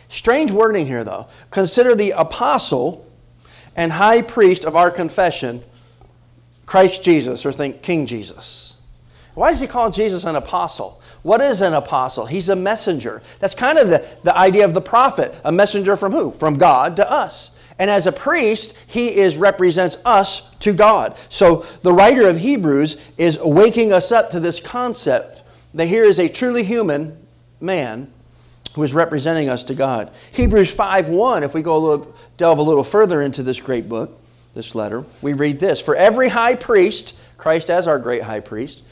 Strange 0.08 0.50
wording 0.50 0.86
here, 0.86 1.04
though. 1.04 1.28
Consider 1.50 1.94
the 1.94 2.12
apostle 2.12 3.06
and 3.76 3.92
high 3.92 4.22
priest 4.22 4.64
of 4.64 4.74
our 4.74 4.90
confession, 4.90 5.62
Christ 6.64 7.04
Jesus, 7.04 7.44
or 7.44 7.52
think 7.52 7.82
King 7.82 8.06
Jesus. 8.06 8.71
Why 9.34 9.50
does 9.50 9.60
he 9.60 9.66
call 9.66 9.90
Jesus 9.90 10.24
an 10.24 10.36
apostle? 10.36 11.00
What 11.22 11.40
is 11.40 11.62
an 11.62 11.72
apostle? 11.72 12.26
He's 12.26 12.48
a 12.48 12.56
messenger. 12.56 13.22
That's 13.38 13.54
kind 13.54 13.78
of 13.78 13.88
the, 13.88 14.04
the 14.24 14.36
idea 14.36 14.64
of 14.64 14.74
the 14.74 14.80
prophet. 14.80 15.34
A 15.44 15.52
messenger 15.52 15.96
from 15.96 16.12
who? 16.12 16.30
From 16.30 16.58
God 16.58 16.96
to 16.96 17.10
us. 17.10 17.58
And 17.78 17.90
as 17.90 18.06
a 18.06 18.12
priest, 18.12 18.76
he 18.86 19.16
is 19.16 19.36
represents 19.36 19.96
us 20.04 20.54
to 20.56 20.72
God. 20.72 21.16
So 21.30 21.64
the 21.82 21.92
writer 21.92 22.28
of 22.28 22.36
Hebrews 22.36 23.10
is 23.16 23.38
waking 23.38 23.92
us 23.92 24.12
up 24.12 24.30
to 24.30 24.40
this 24.40 24.60
concept 24.60 25.42
that 25.74 25.86
here 25.86 26.04
is 26.04 26.18
a 26.18 26.28
truly 26.28 26.64
human 26.64 27.16
man 27.60 28.12
who 28.74 28.82
is 28.82 28.94
representing 28.94 29.48
us 29.48 29.64
to 29.64 29.74
God. 29.74 30.10
Hebrews 30.32 30.74
5:1, 30.74 31.42
if 31.42 31.54
we 31.54 31.62
go 31.62 31.76
a 31.76 31.78
little 31.78 32.14
delve 32.36 32.58
a 32.58 32.62
little 32.62 32.84
further 32.84 33.22
into 33.22 33.42
this 33.42 33.60
great 33.60 33.88
book, 33.88 34.18
this 34.54 34.74
letter, 34.74 35.04
we 35.20 35.32
read 35.32 35.58
this, 35.58 35.80
"For 35.80 35.96
every 35.96 36.28
high 36.28 36.54
priest, 36.54 37.14
Christ 37.38 37.70
as 37.70 37.86
our 37.86 37.98
great 37.98 38.22
high 38.22 38.40
priest, 38.40 38.82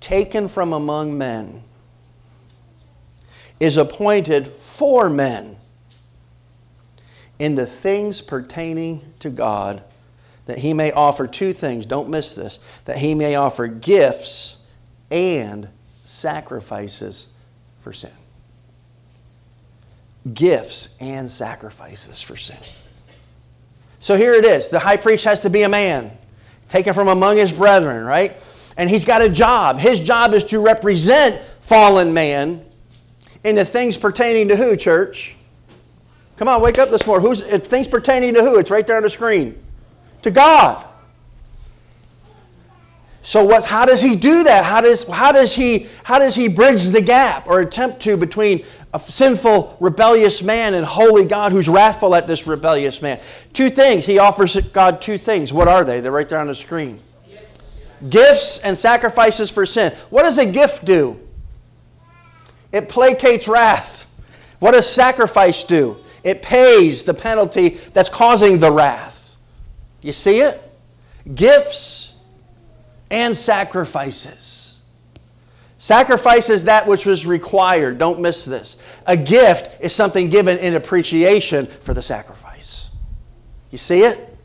taken 0.00 0.48
from 0.48 0.72
among 0.72 1.16
men, 1.18 1.62
is 3.60 3.76
appointed 3.76 4.46
for 4.46 5.10
men 5.10 5.56
in 7.38 7.54
the 7.54 7.66
things 7.66 8.20
pertaining 8.20 9.02
to 9.20 9.30
God, 9.30 9.82
that 10.46 10.58
he 10.58 10.72
may 10.72 10.92
offer 10.92 11.26
two 11.26 11.52
things. 11.52 11.86
Don't 11.86 12.08
miss 12.08 12.34
this 12.34 12.58
that 12.84 12.96
he 12.96 13.14
may 13.14 13.34
offer 13.34 13.66
gifts 13.66 14.58
and 15.10 15.68
sacrifices 16.04 17.28
for 17.80 17.92
sin. 17.92 18.10
Gifts 20.32 20.96
and 21.00 21.30
sacrifices 21.30 22.20
for 22.20 22.36
sin. 22.36 22.58
So 24.00 24.16
here 24.16 24.34
it 24.34 24.44
is. 24.44 24.68
The 24.68 24.78
high 24.78 24.96
priest 24.96 25.24
has 25.24 25.40
to 25.42 25.50
be 25.50 25.62
a 25.62 25.68
man, 25.68 26.16
taken 26.68 26.94
from 26.94 27.08
among 27.08 27.36
his 27.36 27.52
brethren, 27.52 28.04
right? 28.04 28.36
And 28.78 28.88
he's 28.88 29.04
got 29.04 29.20
a 29.20 29.28
job. 29.28 29.78
His 29.78 30.00
job 30.00 30.32
is 30.32 30.44
to 30.44 30.60
represent 30.60 31.38
fallen 31.60 32.14
man 32.14 32.64
in 33.44 33.56
the 33.56 33.64
things 33.64 33.98
pertaining 33.98 34.48
to 34.48 34.56
who, 34.56 34.76
church? 34.76 35.36
Come 36.36 36.48
on, 36.48 36.62
wake 36.62 36.78
up 36.78 36.88
this 36.88 37.06
morning. 37.06 37.26
Who's 37.26 37.44
things 37.44 37.88
pertaining 37.88 38.34
to 38.34 38.42
who? 38.42 38.58
It's 38.58 38.70
right 38.70 38.86
there 38.86 38.96
on 38.96 39.02
the 39.02 39.10
screen. 39.10 39.60
To 40.22 40.30
God. 40.30 40.86
So 43.22 43.44
what 43.44 43.64
how 43.64 43.84
does 43.84 44.00
he 44.00 44.16
do 44.16 44.44
that? 44.44 44.64
How 44.64 44.80
does 44.80 45.06
how 45.06 45.32
does 45.32 45.54
he 45.54 45.88
how 46.02 46.18
does 46.18 46.34
he 46.34 46.48
bridge 46.48 46.84
the 46.84 47.02
gap 47.02 47.46
or 47.46 47.60
attempt 47.60 48.00
to 48.02 48.16
between 48.16 48.64
a 48.94 49.00
sinful 49.00 49.76
rebellious 49.80 50.42
man 50.42 50.72
and 50.74 50.86
holy 50.86 51.26
God 51.26 51.52
who's 51.52 51.68
wrathful 51.68 52.14
at 52.14 52.26
this 52.26 52.46
rebellious 52.46 53.02
man? 53.02 53.20
Two 53.52 53.68
things. 53.68 54.06
He 54.06 54.18
offers 54.18 54.58
God 54.70 55.02
two 55.02 55.18
things. 55.18 55.52
What 55.52 55.68
are 55.68 55.84
they? 55.84 56.00
They're 56.00 56.12
right 56.12 56.28
there 56.28 56.38
on 56.38 56.46
the 56.46 56.54
screen. 56.54 57.00
Gifts 58.08 58.60
and 58.60 58.76
sacrifices 58.76 59.50
for 59.50 59.66
sin. 59.66 59.94
What 60.10 60.22
does 60.22 60.38
a 60.38 60.46
gift 60.46 60.84
do? 60.84 61.18
It 62.72 62.88
placates 62.88 63.48
wrath. 63.48 64.06
What 64.58 64.72
does 64.72 64.88
sacrifice 64.88 65.64
do? 65.64 65.96
It 66.24 66.42
pays 66.42 67.04
the 67.04 67.14
penalty 67.14 67.70
that's 67.92 68.08
causing 68.08 68.58
the 68.58 68.70
wrath. 68.70 69.36
You 70.02 70.12
see 70.12 70.40
it? 70.40 70.60
Gifts 71.34 72.14
and 73.10 73.36
sacrifices. 73.36 74.82
Sacrifice 75.78 76.50
is 76.50 76.64
that 76.64 76.86
which 76.86 77.06
was 77.06 77.24
required. 77.24 77.98
Don't 77.98 78.20
miss 78.20 78.44
this. 78.44 78.76
A 79.06 79.16
gift 79.16 79.80
is 79.80 79.94
something 79.94 80.28
given 80.28 80.58
in 80.58 80.74
appreciation 80.74 81.66
for 81.66 81.94
the 81.94 82.02
sacrifice. 82.02 82.90
You 83.70 83.78
see 83.78 84.02
it? 84.02 84.36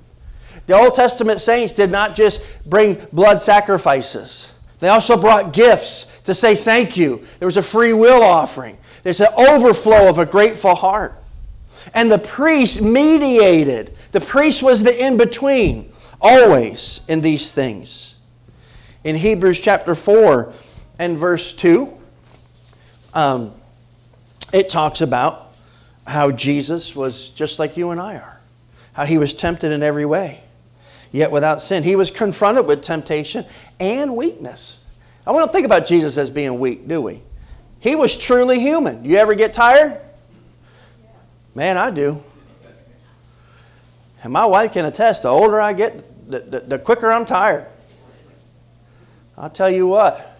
The 0.65 0.73
Old 0.73 0.95
Testament 0.95 1.41
saints 1.41 1.73
did 1.73 1.91
not 1.91 2.15
just 2.15 2.67
bring 2.69 3.05
blood 3.11 3.41
sacrifices, 3.41 4.53
they 4.79 4.89
also 4.89 5.17
brought 5.17 5.53
gifts 5.53 6.21
to 6.23 6.33
say 6.33 6.55
thank 6.55 6.97
you. 6.97 7.23
There 7.39 7.45
was 7.45 7.57
a 7.57 7.61
free 7.61 7.93
will 7.93 8.21
offering, 8.21 8.77
there's 9.03 9.21
an 9.21 9.33
overflow 9.37 10.09
of 10.09 10.19
a 10.19 10.25
grateful 10.25 10.75
heart. 10.75 11.15
And 11.93 12.09
the 12.09 12.19
priest 12.19 12.81
mediated, 12.81 13.93
the 14.11 14.21
priest 14.21 14.63
was 14.63 14.83
the 14.83 15.05
in 15.05 15.17
between, 15.17 15.91
always 16.21 17.01
in 17.09 17.19
these 17.19 17.51
things. 17.51 18.15
In 19.03 19.17
Hebrews 19.17 19.59
chapter 19.59 19.95
4 19.95 20.53
and 20.99 21.17
verse 21.17 21.51
2, 21.51 21.93
um, 23.13 23.53
it 24.53 24.69
talks 24.69 25.01
about 25.01 25.55
how 26.07 26.31
Jesus 26.31 26.95
was 26.95 27.29
just 27.29 27.59
like 27.59 27.75
you 27.75 27.91
and 27.91 27.99
I 27.99 28.15
are, 28.15 28.39
how 28.93 29.03
he 29.03 29.17
was 29.17 29.33
tempted 29.33 29.73
in 29.73 29.83
every 29.83 30.05
way 30.05 30.42
yet 31.13 31.31
without 31.31 31.61
sin. 31.61 31.83
He 31.83 31.95
was 31.95 32.11
confronted 32.11 32.65
with 32.65 32.81
temptation 32.81 33.45
and 33.79 34.17
weakness. 34.17 34.83
I 35.25 35.31
don't 35.31 35.51
think 35.51 35.65
about 35.65 35.85
Jesus 35.85 36.17
as 36.17 36.29
being 36.29 36.59
weak, 36.59 36.85
do 36.85 36.99
we? 36.99 37.21
He 37.79 37.95
was 37.95 38.17
truly 38.17 38.59
human. 38.59 39.05
You 39.05 39.15
ever 39.17 39.35
get 39.35 39.53
tired? 39.53 40.01
Man, 41.55 41.77
I 41.77 41.91
do. 41.91 42.21
And 44.23 44.33
my 44.33 44.45
wife 44.45 44.73
can 44.73 44.85
attest 44.85 45.23
the 45.23 45.29
older 45.29 45.61
I 45.61 45.73
get, 45.73 46.29
the, 46.29 46.39
the, 46.39 46.59
the 46.61 46.79
quicker 46.79 47.11
I'm 47.11 47.25
tired. 47.25 47.67
I'll 49.37 49.49
tell 49.49 49.69
you 49.69 49.87
what, 49.87 50.37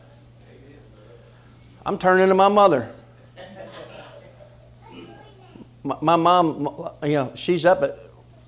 I'm 1.85 1.97
turning 1.97 2.29
to 2.29 2.35
my 2.35 2.47
mother. 2.47 2.91
My, 5.83 5.97
my 6.01 6.15
mom, 6.15 6.89
you 7.03 7.09
know, 7.09 7.33
she's 7.35 7.65
up 7.65 7.83
at 7.83 7.91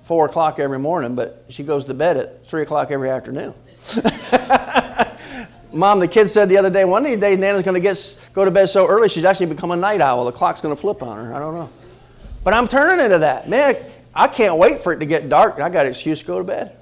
four 0.06 0.26
o'clock 0.26 0.60
every 0.60 0.78
morning, 0.78 1.16
but 1.16 1.44
she 1.48 1.64
goes 1.64 1.84
to 1.84 1.92
bed 1.92 2.16
at 2.16 2.46
three 2.46 2.62
o'clock 2.62 2.92
every 2.92 3.10
afternoon. 3.10 3.52
Mom, 5.72 5.98
the 5.98 6.06
kid 6.06 6.28
said 6.28 6.48
the 6.48 6.56
other 6.58 6.70
day, 6.70 6.84
one 6.84 7.04
of 7.04 7.10
these 7.10 7.18
days 7.18 7.36
Nana's 7.38 7.64
going 7.64 7.74
to 7.74 7.80
get 7.80 8.30
go 8.32 8.44
to 8.44 8.52
bed 8.52 8.68
so 8.68 8.86
early 8.86 9.08
she's 9.08 9.24
actually 9.24 9.46
become 9.46 9.72
a 9.72 9.76
night 9.76 10.00
owl. 10.00 10.24
The 10.24 10.30
clock's 10.30 10.60
going 10.60 10.72
to 10.72 10.80
flip 10.80 11.02
on 11.02 11.16
her. 11.16 11.34
I 11.34 11.40
don't 11.40 11.54
know. 11.54 11.68
But 12.44 12.54
I'm 12.54 12.68
turning 12.68 13.04
into 13.04 13.18
that. 13.18 13.48
Man, 13.48 13.74
I 14.14 14.28
can't 14.28 14.56
wait 14.58 14.80
for 14.80 14.92
it 14.92 15.00
to 15.00 15.06
get 15.06 15.28
dark. 15.28 15.58
I 15.58 15.68
got 15.70 15.86
an 15.86 15.90
excuse 15.90 16.20
to 16.20 16.24
go 16.24 16.38
to 16.38 16.44
bed. 16.44 16.76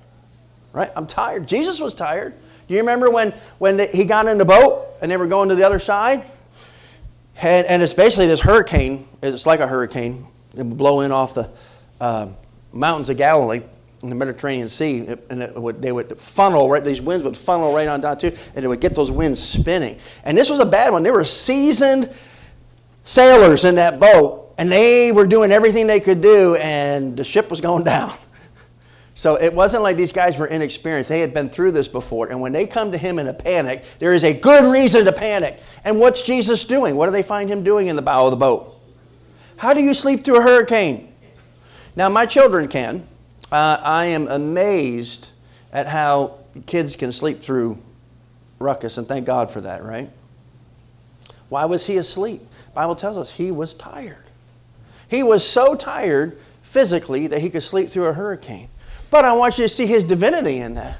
Right? 0.74 0.90
I'm 0.94 1.06
tired. 1.06 1.48
Jesus 1.48 1.80
was 1.80 1.94
tired. 1.94 2.34
Do 2.68 2.74
you 2.74 2.80
remember 2.80 3.08
when, 3.08 3.32
when 3.56 3.78
the, 3.78 3.86
he 3.86 4.04
got 4.04 4.28
in 4.28 4.36
the 4.36 4.44
boat 4.44 4.86
and 5.00 5.10
they 5.10 5.16
were 5.16 5.28
going 5.28 5.48
to 5.48 5.54
the 5.54 5.64
other 5.64 5.78
side? 5.78 6.26
And, 7.40 7.66
and 7.68 7.82
it's 7.82 7.94
basically 7.94 8.26
this 8.26 8.42
hurricane. 8.42 9.08
It's 9.22 9.46
like 9.46 9.60
a 9.60 9.66
hurricane. 9.66 10.26
It 10.54 10.58
would 10.58 10.76
blow 10.76 11.00
in 11.00 11.10
off 11.10 11.32
the 11.32 11.50
uh, 12.02 12.28
mountains 12.74 13.08
of 13.08 13.16
Galilee 13.16 13.62
in 14.02 14.10
the 14.10 14.14
Mediterranean 14.14 14.68
Sea, 14.68 15.06
and 15.30 15.54
would, 15.54 15.80
they 15.80 15.92
would 15.92 16.18
funnel 16.20 16.68
right. 16.68 16.84
These 16.84 17.00
winds 17.00 17.24
would 17.24 17.36
funnel 17.36 17.74
right 17.74 17.88
on 17.88 18.02
down 18.02 18.18
too, 18.18 18.32
and 18.54 18.64
it 18.64 18.68
would 18.68 18.80
get 18.80 18.94
those 18.94 19.10
winds 19.10 19.42
spinning. 19.42 19.98
And 20.24 20.36
this 20.36 20.50
was 20.50 20.60
a 20.60 20.66
bad 20.66 20.92
one. 20.92 21.02
There 21.02 21.12
were 21.12 21.24
seasoned 21.24 22.14
sailors 23.02 23.64
in 23.64 23.76
that 23.76 23.98
boat, 23.98 24.54
and 24.58 24.70
they 24.70 25.10
were 25.10 25.26
doing 25.26 25.50
everything 25.50 25.86
they 25.86 26.00
could 26.00 26.20
do, 26.20 26.56
and 26.56 27.16
the 27.16 27.24
ship 27.24 27.50
was 27.50 27.60
going 27.62 27.84
down. 27.84 28.12
So 29.16 29.36
it 29.36 29.54
wasn't 29.54 29.84
like 29.84 29.96
these 29.96 30.12
guys 30.12 30.36
were 30.36 30.48
inexperienced. 30.48 31.08
They 31.08 31.20
had 31.20 31.32
been 31.32 31.48
through 31.48 31.70
this 31.70 31.86
before. 31.86 32.30
And 32.30 32.40
when 32.40 32.52
they 32.52 32.66
come 32.66 32.90
to 32.90 32.98
him 32.98 33.20
in 33.20 33.28
a 33.28 33.32
panic, 33.32 33.84
there 34.00 34.12
is 34.12 34.24
a 34.24 34.34
good 34.34 34.70
reason 34.72 35.04
to 35.04 35.12
panic. 35.12 35.60
And 35.84 36.00
what's 36.00 36.22
Jesus 36.22 36.64
doing? 36.64 36.96
What 36.96 37.06
do 37.06 37.12
they 37.12 37.22
find 37.22 37.48
him 37.48 37.62
doing 37.62 37.86
in 37.86 37.94
the 37.94 38.02
bow 38.02 38.24
of 38.24 38.32
the 38.32 38.36
boat? 38.36 38.74
How 39.56 39.72
do 39.72 39.80
you 39.80 39.94
sleep 39.94 40.24
through 40.24 40.40
a 40.40 40.42
hurricane? 40.42 41.13
Now, 41.96 42.08
my 42.08 42.26
children 42.26 42.68
can. 42.68 43.06
Uh, 43.52 43.78
I 43.80 44.06
am 44.06 44.26
amazed 44.28 45.30
at 45.72 45.86
how 45.86 46.38
kids 46.66 46.96
can 46.96 47.12
sleep 47.12 47.40
through 47.40 47.78
ruckus, 48.58 48.98
and 48.98 49.06
thank 49.06 49.26
God 49.26 49.50
for 49.50 49.60
that, 49.60 49.84
right? 49.84 50.10
Why 51.48 51.66
was 51.66 51.86
he 51.86 51.96
asleep? 51.98 52.42
Bible 52.74 52.96
tells 52.96 53.16
us 53.16 53.34
he 53.34 53.50
was 53.50 53.74
tired. 53.74 54.24
He 55.08 55.22
was 55.22 55.48
so 55.48 55.74
tired 55.74 56.38
physically 56.62 57.28
that 57.28 57.40
he 57.40 57.50
could 57.50 57.62
sleep 57.62 57.90
through 57.90 58.06
a 58.06 58.12
hurricane. 58.12 58.68
But 59.10 59.24
I 59.24 59.32
want 59.34 59.58
you 59.58 59.64
to 59.64 59.68
see 59.68 59.86
his 59.86 60.02
divinity 60.02 60.58
in 60.58 60.74
that. 60.74 60.98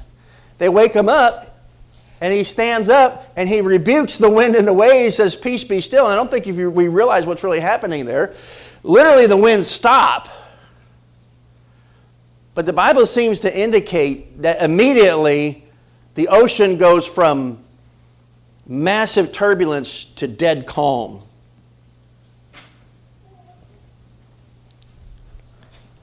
They 0.57 0.69
wake 0.69 0.93
him 0.93 1.09
up, 1.09 1.55
and 2.21 2.33
he 2.33 2.45
stands 2.45 2.87
up 2.87 3.33
and 3.35 3.49
he 3.49 3.59
rebukes 3.59 4.17
the 4.17 4.29
wind 4.29 4.55
and 4.55 4.65
the 4.65 4.73
waves, 4.73 5.17
says, 5.17 5.35
Peace 5.35 5.65
be 5.65 5.81
still. 5.81 6.05
And 6.05 6.13
I 6.13 6.15
don't 6.15 6.31
think 6.31 6.47
if 6.47 6.55
you, 6.55 6.71
we 6.71 6.87
realize 6.87 7.25
what's 7.25 7.43
really 7.43 7.59
happening 7.59 8.05
there. 8.05 8.33
Literally, 8.83 9.27
the 9.27 9.35
winds 9.35 9.67
stop 9.67 10.29
but 12.55 12.65
the 12.65 12.73
Bible 12.73 13.05
seems 13.05 13.41
to 13.41 13.55
indicate 13.55 14.41
that 14.41 14.63
immediately 14.63 15.65
the 16.15 16.29
ocean 16.29 16.77
goes 16.77 17.05
from 17.05 17.59
massive 18.65 19.33
turbulence 19.33 20.05
to 20.05 20.27
dead 20.27 20.65
calm. 20.65 21.21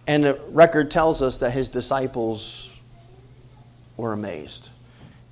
And 0.06 0.24
the 0.24 0.38
record 0.50 0.90
tells 0.90 1.22
us 1.22 1.38
that 1.38 1.52
his 1.52 1.70
disciples 1.70 2.70
were 3.96 4.12
amazed. 4.12 4.68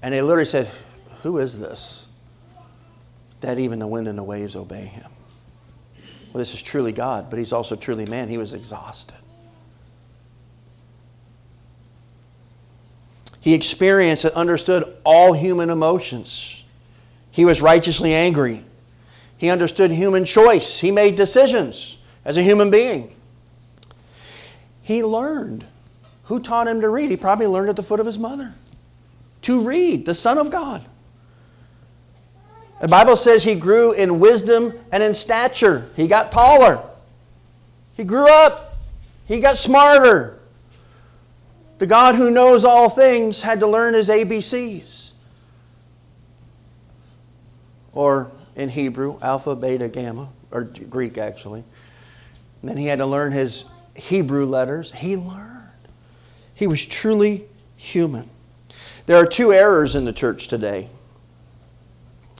And 0.00 0.14
they 0.14 0.22
literally 0.22 0.46
said, 0.46 0.68
Who 1.22 1.38
is 1.38 1.58
this? 1.58 2.06
That 3.42 3.58
even 3.58 3.78
the 3.78 3.86
wind 3.86 4.08
and 4.08 4.16
the 4.16 4.22
waves 4.22 4.56
obey 4.56 4.84
him. 4.84 5.10
Well, 6.32 6.38
this 6.38 6.54
is 6.54 6.62
truly 6.62 6.92
God, 6.92 7.28
but 7.28 7.38
he's 7.38 7.52
also 7.52 7.76
truly 7.76 8.06
man. 8.06 8.28
He 8.28 8.38
was 8.38 8.54
exhausted. 8.54 9.19
He 13.40 13.54
experienced 13.54 14.24
and 14.24 14.34
understood 14.34 14.96
all 15.04 15.32
human 15.32 15.70
emotions. 15.70 16.64
He 17.30 17.44
was 17.44 17.62
righteously 17.62 18.14
angry. 18.14 18.64
He 19.38 19.48
understood 19.48 19.90
human 19.90 20.24
choice. 20.24 20.78
He 20.78 20.90
made 20.90 21.16
decisions 21.16 21.96
as 22.24 22.36
a 22.36 22.42
human 22.42 22.70
being. 22.70 23.14
He 24.82 25.02
learned. 25.02 25.64
Who 26.24 26.40
taught 26.40 26.68
him 26.68 26.82
to 26.82 26.88
read? 26.88 27.10
He 27.10 27.16
probably 27.16 27.46
learned 27.46 27.70
at 27.70 27.76
the 27.76 27.82
foot 27.82 28.00
of 28.00 28.06
his 28.06 28.18
mother. 28.18 28.52
To 29.42 29.62
read, 29.62 30.04
the 30.04 30.14
Son 30.14 30.36
of 30.36 30.50
God. 30.50 30.84
The 32.80 32.88
Bible 32.88 33.16
says 33.16 33.42
he 33.42 33.54
grew 33.54 33.92
in 33.92 34.20
wisdom 34.20 34.72
and 34.92 35.02
in 35.02 35.14
stature. 35.14 35.88
He 35.96 36.06
got 36.08 36.32
taller. 36.32 36.82
He 37.94 38.04
grew 38.04 38.28
up. 38.28 38.78
He 39.26 39.40
got 39.40 39.56
smarter. 39.56 40.39
The 41.80 41.86
God 41.86 42.14
who 42.14 42.30
knows 42.30 42.66
all 42.66 42.90
things 42.90 43.42
had 43.42 43.60
to 43.60 43.66
learn 43.66 43.94
his 43.94 44.10
ABCs. 44.10 45.12
Or 47.94 48.30
in 48.54 48.68
Hebrew, 48.68 49.18
alpha, 49.22 49.56
beta, 49.56 49.88
gamma, 49.88 50.28
or 50.50 50.64
Greek 50.64 51.16
actually. 51.16 51.64
And 52.60 52.70
then 52.70 52.76
he 52.76 52.84
had 52.84 52.98
to 52.98 53.06
learn 53.06 53.32
his 53.32 53.64
Hebrew 53.96 54.44
letters. 54.44 54.92
He 54.92 55.16
learned. 55.16 55.70
He 56.54 56.66
was 56.66 56.84
truly 56.84 57.46
human. 57.76 58.28
There 59.06 59.16
are 59.16 59.26
two 59.26 59.54
errors 59.54 59.96
in 59.96 60.04
the 60.04 60.12
church 60.12 60.48
today. 60.48 60.86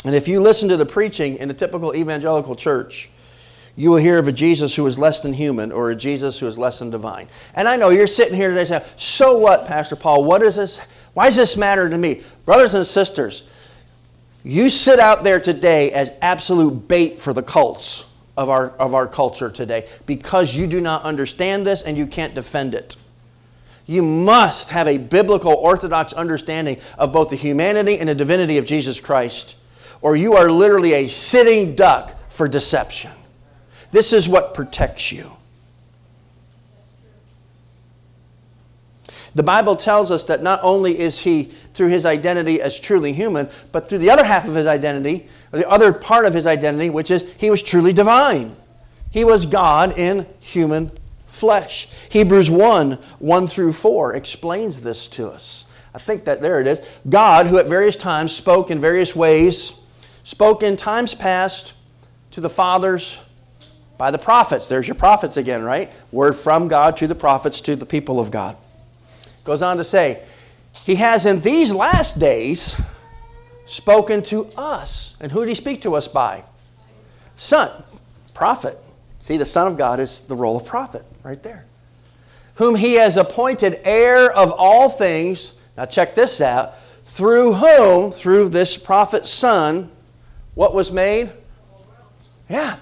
And 0.05 0.15
if 0.15 0.29
you 0.29 0.41
listen 0.41 0.69
to 0.69 0.77
the 0.77 0.85
preaching 0.85 1.39
in 1.39 1.51
a 1.51 1.55
typical 1.55 1.97
evangelical 1.97 2.57
church, 2.57 3.09
you 3.81 3.89
will 3.89 3.97
hear 3.97 4.19
of 4.19 4.29
a 4.29 4.33
Jesus 4.33 4.77
who 4.77 4.87
is 4.87 4.99
less 4.99 5.23
than 5.23 5.33
human 5.33 5.73
or 5.73 5.91
a 5.91 5.97
Jesus 5.97 6.39
who 6.39 6.47
is 6.47 6.59
less 6.59 6.81
than 6.81 6.91
divine. 6.91 7.29
And 7.55 7.67
I 7.67 7.77
know 7.77 7.89
you're 7.89 8.07
sitting 8.07 8.35
here 8.35 8.51
today 8.51 8.67
saying, 8.67 8.85
So 8.97 9.39
what, 9.39 9.65
Pastor 9.65 9.97
Paul? 9.97 10.23
What 10.23 10.43
is 10.43 10.57
this? 10.57 10.87
Why 11.15 11.25
does 11.25 11.37
this 11.37 11.57
matter 11.57 11.89
to 11.89 11.97
me? 11.97 12.21
Brothers 12.45 12.75
and 12.75 12.85
sisters, 12.85 13.43
you 14.45 14.69
sit 14.69 15.01
out 15.01 15.25
there 15.25 15.41
today 15.41 15.93
as 15.93 16.13
absolute 16.21 16.89
bait 16.89 17.23
for 17.23 17.33
the 17.33 17.43
cults 17.43 18.07
of 18.37 18.51
our, 18.51 18.69
of 18.73 18.93
our 18.93 19.07
culture 19.07 19.51
today 19.51 19.89
because 20.05 20.55
you 20.55 20.67
do 20.67 20.83
not 20.83 21.03
understand 21.05 21.67
this 21.67 21.81
and 21.81 21.97
you 21.97 22.07
can't 22.07 22.35
defend 22.35 22.75
it. 22.75 22.97
You 23.87 24.03
must 24.03 24.69
have 24.69 24.89
a 24.89 24.99
biblical, 24.99 25.55
orthodox 25.55 26.13
understanding 26.13 26.83
of 26.99 27.15
both 27.15 27.31
the 27.31 27.37
humanity 27.37 27.99
and 27.99 28.11
the 28.11 28.15
divinity 28.15 28.59
of 28.59 28.67
Jesus 28.67 29.01
Christ, 29.01 29.57
or 30.03 30.17
you 30.17 30.35
are 30.35 30.51
literally 30.51 30.93
a 30.93 31.07
sitting 31.07 31.75
duck 31.77 32.15
for 32.29 32.47
deception. 32.47 33.13
This 33.93 34.13
is 34.13 34.29
what 34.29 34.55
protects 34.55 35.11
you. 35.13 35.33
The 39.35 39.43
Bible 39.43 39.77
tells 39.77 40.11
us 40.11 40.25
that 40.25 40.43
not 40.43 40.61
only 40.63 40.99
is 40.99 41.21
he, 41.21 41.45
through 41.45 41.89
his 41.89 42.05
identity 42.05 42.61
as 42.61 42.79
truly 42.79 43.13
human, 43.13 43.49
but 43.71 43.89
through 43.89 43.99
the 43.99 44.11
other 44.11 44.25
half 44.25 44.49
of 44.49 44.55
his 44.55 44.67
identity, 44.67 45.29
or 45.53 45.61
the 45.61 45.69
other 45.69 45.93
part 45.93 46.27
of 46.27 46.35
his 46.35 46.47
identity, 46.47 46.91
which 46.91 47.11
is 47.11 47.33
he 47.35 47.51
was 47.51 47.63
truly 47.63 47.93
divine. 47.93 48.57
He 49.13 49.25
was 49.25 49.47
God 49.47 49.99
in 49.99 50.27
human 50.41 50.91
flesh. 51.27 51.89
Hebrews 52.11 52.51
1 52.51 52.93
1 53.19 53.47
through 53.47 53.73
4 53.73 54.15
explains 54.15 54.83
this 54.83 55.07
to 55.09 55.29
us. 55.29 55.65
I 55.95 55.99
think 55.99 56.25
that 56.25 56.41
there 56.41 56.61
it 56.61 56.67
is. 56.67 56.87
God, 57.09 57.47
who 57.47 57.59
at 57.59 57.67
various 57.67 57.97
times 57.97 58.35
spoke 58.35 58.71
in 58.71 58.81
various 58.81 59.15
ways, 59.15 59.81
spoke 60.23 60.63
in 60.63 60.77
times 60.77 61.15
past 61.15 61.73
to 62.33 62.41
the 62.41 62.49
fathers 62.49 63.19
by 64.01 64.11
the 64.11 64.17
prophets. 64.17 64.67
There's 64.67 64.89
your 64.89 64.95
prophets 64.95 65.37
again, 65.37 65.63
right? 65.63 65.95
Word 66.11 66.33
from 66.33 66.69
God 66.69 66.97
to 66.97 67.07
the 67.07 67.15
prophets 67.15 67.61
to 67.61 67.77
the 67.77 67.85
people 67.85 68.19
of 68.19 68.31
God. 68.31 68.57
Goes 69.45 69.61
on 69.61 69.77
to 69.77 69.85
say, 69.85 70.25
He 70.85 70.95
has 70.95 71.27
in 71.27 71.41
these 71.43 71.71
last 71.71 72.19
days 72.19 72.81
spoken 73.67 74.23
to 74.23 74.47
us. 74.57 75.19
And 75.21 75.31
who 75.31 75.41
did 75.41 75.51
He 75.51 75.55
speak 75.55 75.83
to 75.83 75.97
us 75.97 76.09
by? 76.09 76.45
Son, 77.37 77.71
prophet. 78.33 78.79
See, 79.19 79.37
the 79.37 79.45
Son 79.45 79.71
of 79.71 79.77
God 79.77 80.01
is 80.01 80.23
the 80.23 80.35
role 80.35 80.57
of 80.57 80.65
prophet 80.65 81.05
right 81.23 81.43
there. 81.43 81.67
Whom 82.55 82.77
He 82.77 82.95
has 82.95 83.19
appointed 83.19 83.83
heir 83.85 84.33
of 84.33 84.51
all 84.57 84.89
things. 84.89 85.53
Now, 85.77 85.85
check 85.85 86.15
this 86.15 86.41
out. 86.41 86.75
Through 87.05 87.53
whom, 87.53 88.13
through 88.13 88.49
this 88.49 88.79
prophet's 88.79 89.31
son, 89.31 89.91
what 90.55 90.73
was 90.73 90.91
made? 90.91 91.29
Yeah, 92.49 92.79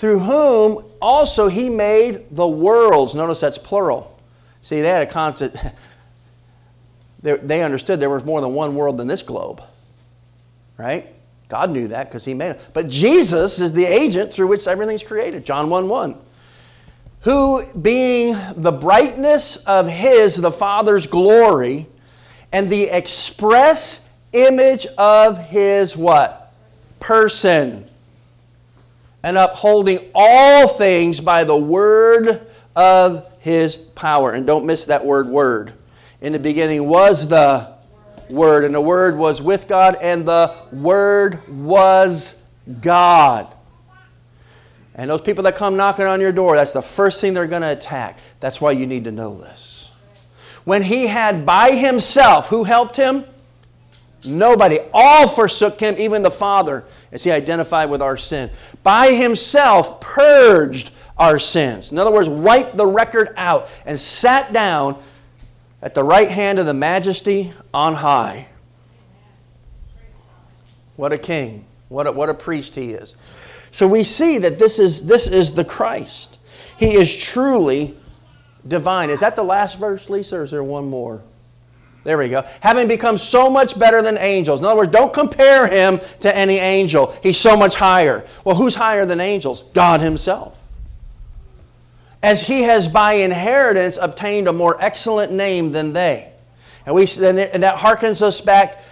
through 0.00 0.18
whom 0.18 0.82
also 1.02 1.48
he 1.48 1.68
made 1.68 2.24
the 2.30 2.48
worlds. 2.48 3.14
Notice 3.14 3.38
that's 3.40 3.58
plural. 3.58 4.18
See, 4.62 4.80
they 4.80 4.88
had 4.88 5.06
a 5.06 5.10
concept. 5.10 5.56
They 7.22 7.62
understood 7.62 8.00
there 8.00 8.08
was 8.08 8.24
more 8.24 8.40
than 8.40 8.54
one 8.54 8.74
world 8.74 8.96
than 8.96 9.06
this 9.06 9.20
globe. 9.20 9.62
Right? 10.78 11.06
God 11.50 11.68
knew 11.68 11.88
that 11.88 12.08
because 12.08 12.24
he 12.24 12.32
made 12.32 12.52
it. 12.52 12.60
But 12.72 12.88
Jesus 12.88 13.60
is 13.60 13.74
the 13.74 13.84
agent 13.84 14.32
through 14.32 14.46
which 14.46 14.66
everything's 14.66 15.02
created. 15.02 15.44
John 15.44 15.68
1 15.68 15.86
1. 15.86 16.16
Who, 17.20 17.66
being 17.74 18.34
the 18.56 18.72
brightness 18.72 19.58
of 19.66 19.86
his, 19.86 20.34
the 20.36 20.50
Father's 20.50 21.06
glory, 21.06 21.86
and 22.52 22.70
the 22.70 22.84
express 22.84 24.10
image 24.32 24.86
of 24.96 25.36
his 25.48 25.94
what? 25.94 26.54
Person 27.00 27.89
and 29.22 29.36
upholding 29.36 30.10
all 30.14 30.68
things 30.68 31.20
by 31.20 31.44
the 31.44 31.56
word 31.56 32.46
of 32.76 33.26
his 33.40 33.76
power. 33.76 34.32
And 34.32 34.46
don't 34.46 34.66
miss 34.66 34.86
that 34.86 35.04
word, 35.04 35.28
word. 35.28 35.72
In 36.20 36.32
the 36.32 36.38
beginning 36.38 36.86
was 36.86 37.28
the 37.28 37.80
Word, 38.30 38.64
and 38.64 38.74
the 38.74 38.80
Word 38.80 39.16
was 39.16 39.42
with 39.42 39.68
God, 39.68 39.96
and 40.00 40.26
the 40.26 40.54
Word 40.72 41.46
was 41.48 42.44
God. 42.80 43.52
And 44.94 45.10
those 45.10 45.22
people 45.22 45.44
that 45.44 45.56
come 45.56 45.76
knocking 45.76 46.04
on 46.04 46.20
your 46.20 46.32
door, 46.32 46.56
that's 46.56 46.72
the 46.72 46.82
first 46.82 47.20
thing 47.20 47.34
they're 47.34 47.46
going 47.46 47.62
to 47.62 47.72
attack. 47.72 48.18
That's 48.38 48.60
why 48.60 48.72
you 48.72 48.86
need 48.86 49.04
to 49.04 49.12
know 49.12 49.38
this. 49.38 49.90
When 50.64 50.82
he 50.82 51.06
had 51.06 51.46
by 51.46 51.72
himself, 51.72 52.48
who 52.48 52.64
helped 52.64 52.96
him? 52.96 53.24
Nobody. 54.24 54.78
All 54.92 55.26
forsook 55.26 55.80
him, 55.80 55.94
even 55.98 56.22
the 56.22 56.30
Father, 56.30 56.84
as 57.12 57.24
he 57.24 57.30
identified 57.30 57.90
with 57.90 58.02
our 58.02 58.16
sin. 58.16 58.50
By 58.82 59.12
himself 59.12 60.00
purged 60.00 60.92
our 61.16 61.38
sins. 61.38 61.92
In 61.92 61.98
other 61.98 62.10
words, 62.10 62.28
wiped 62.28 62.76
the 62.76 62.86
record 62.86 63.34
out 63.36 63.68
and 63.84 63.98
sat 63.98 64.52
down 64.52 65.00
at 65.82 65.94
the 65.94 66.02
right 66.04 66.30
hand 66.30 66.58
of 66.58 66.66
the 66.66 66.74
majesty 66.74 67.52
on 67.74 67.94
high. 67.94 68.46
What 70.96 71.12
a 71.12 71.18
king. 71.18 71.64
What 71.88 72.06
a, 72.06 72.12
what 72.12 72.28
a 72.28 72.34
priest 72.34 72.74
he 72.74 72.92
is. 72.92 73.16
So 73.72 73.86
we 73.86 74.04
see 74.04 74.38
that 74.38 74.58
this 74.58 74.78
is, 74.78 75.06
this 75.06 75.28
is 75.28 75.52
the 75.52 75.64
Christ. 75.64 76.38
He 76.76 76.94
is 76.94 77.14
truly 77.14 77.96
divine. 78.66 79.10
Is 79.10 79.20
that 79.20 79.36
the 79.36 79.44
last 79.44 79.78
verse, 79.78 80.10
Lisa, 80.10 80.38
or 80.38 80.42
is 80.44 80.50
there 80.50 80.64
one 80.64 80.88
more? 80.88 81.22
There 82.02 82.16
we 82.16 82.28
go. 82.28 82.44
Having 82.60 82.88
become 82.88 83.18
so 83.18 83.50
much 83.50 83.78
better 83.78 84.00
than 84.00 84.16
angels. 84.16 84.60
In 84.60 84.66
other 84.66 84.76
words, 84.76 84.92
don't 84.92 85.12
compare 85.12 85.66
him 85.68 86.00
to 86.20 86.34
any 86.34 86.56
angel. 86.56 87.14
He's 87.22 87.38
so 87.38 87.56
much 87.56 87.74
higher. 87.74 88.24
Well, 88.44 88.54
who's 88.54 88.74
higher 88.74 89.04
than 89.04 89.20
angels? 89.20 89.64
God 89.74 90.00
himself. 90.00 90.56
As 92.22 92.42
he 92.42 92.62
has 92.62 92.88
by 92.88 93.14
inheritance 93.14 93.98
obtained 94.00 94.48
a 94.48 94.52
more 94.52 94.76
excellent 94.80 95.32
name 95.32 95.72
than 95.72 95.92
they. 95.92 96.32
And, 96.86 96.94
we, 96.94 97.02
and 97.02 97.62
that 97.62 97.76
harkens 97.76 98.22
us 98.22 98.40
back 98.40 98.82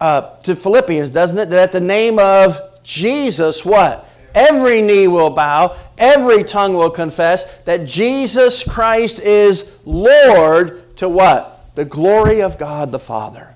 uh, 0.00 0.36
to 0.40 0.54
Philippians, 0.54 1.10
doesn't 1.10 1.38
it? 1.38 1.50
That 1.50 1.72
the 1.72 1.80
name 1.80 2.18
of 2.18 2.58
Jesus, 2.82 3.64
what? 3.64 4.06
Every 4.34 4.80
knee 4.80 5.08
will 5.08 5.30
bow, 5.30 5.76
every 5.98 6.44
tongue 6.44 6.74
will 6.74 6.90
confess 6.90 7.60
that 7.62 7.86
Jesus 7.86 8.62
Christ 8.62 9.20
is 9.20 9.76
Lord 9.84 10.96
to 10.98 11.08
what? 11.08 11.59
The 11.74 11.84
glory 11.84 12.42
of 12.42 12.58
God 12.58 12.92
the 12.92 12.98
Father. 12.98 13.54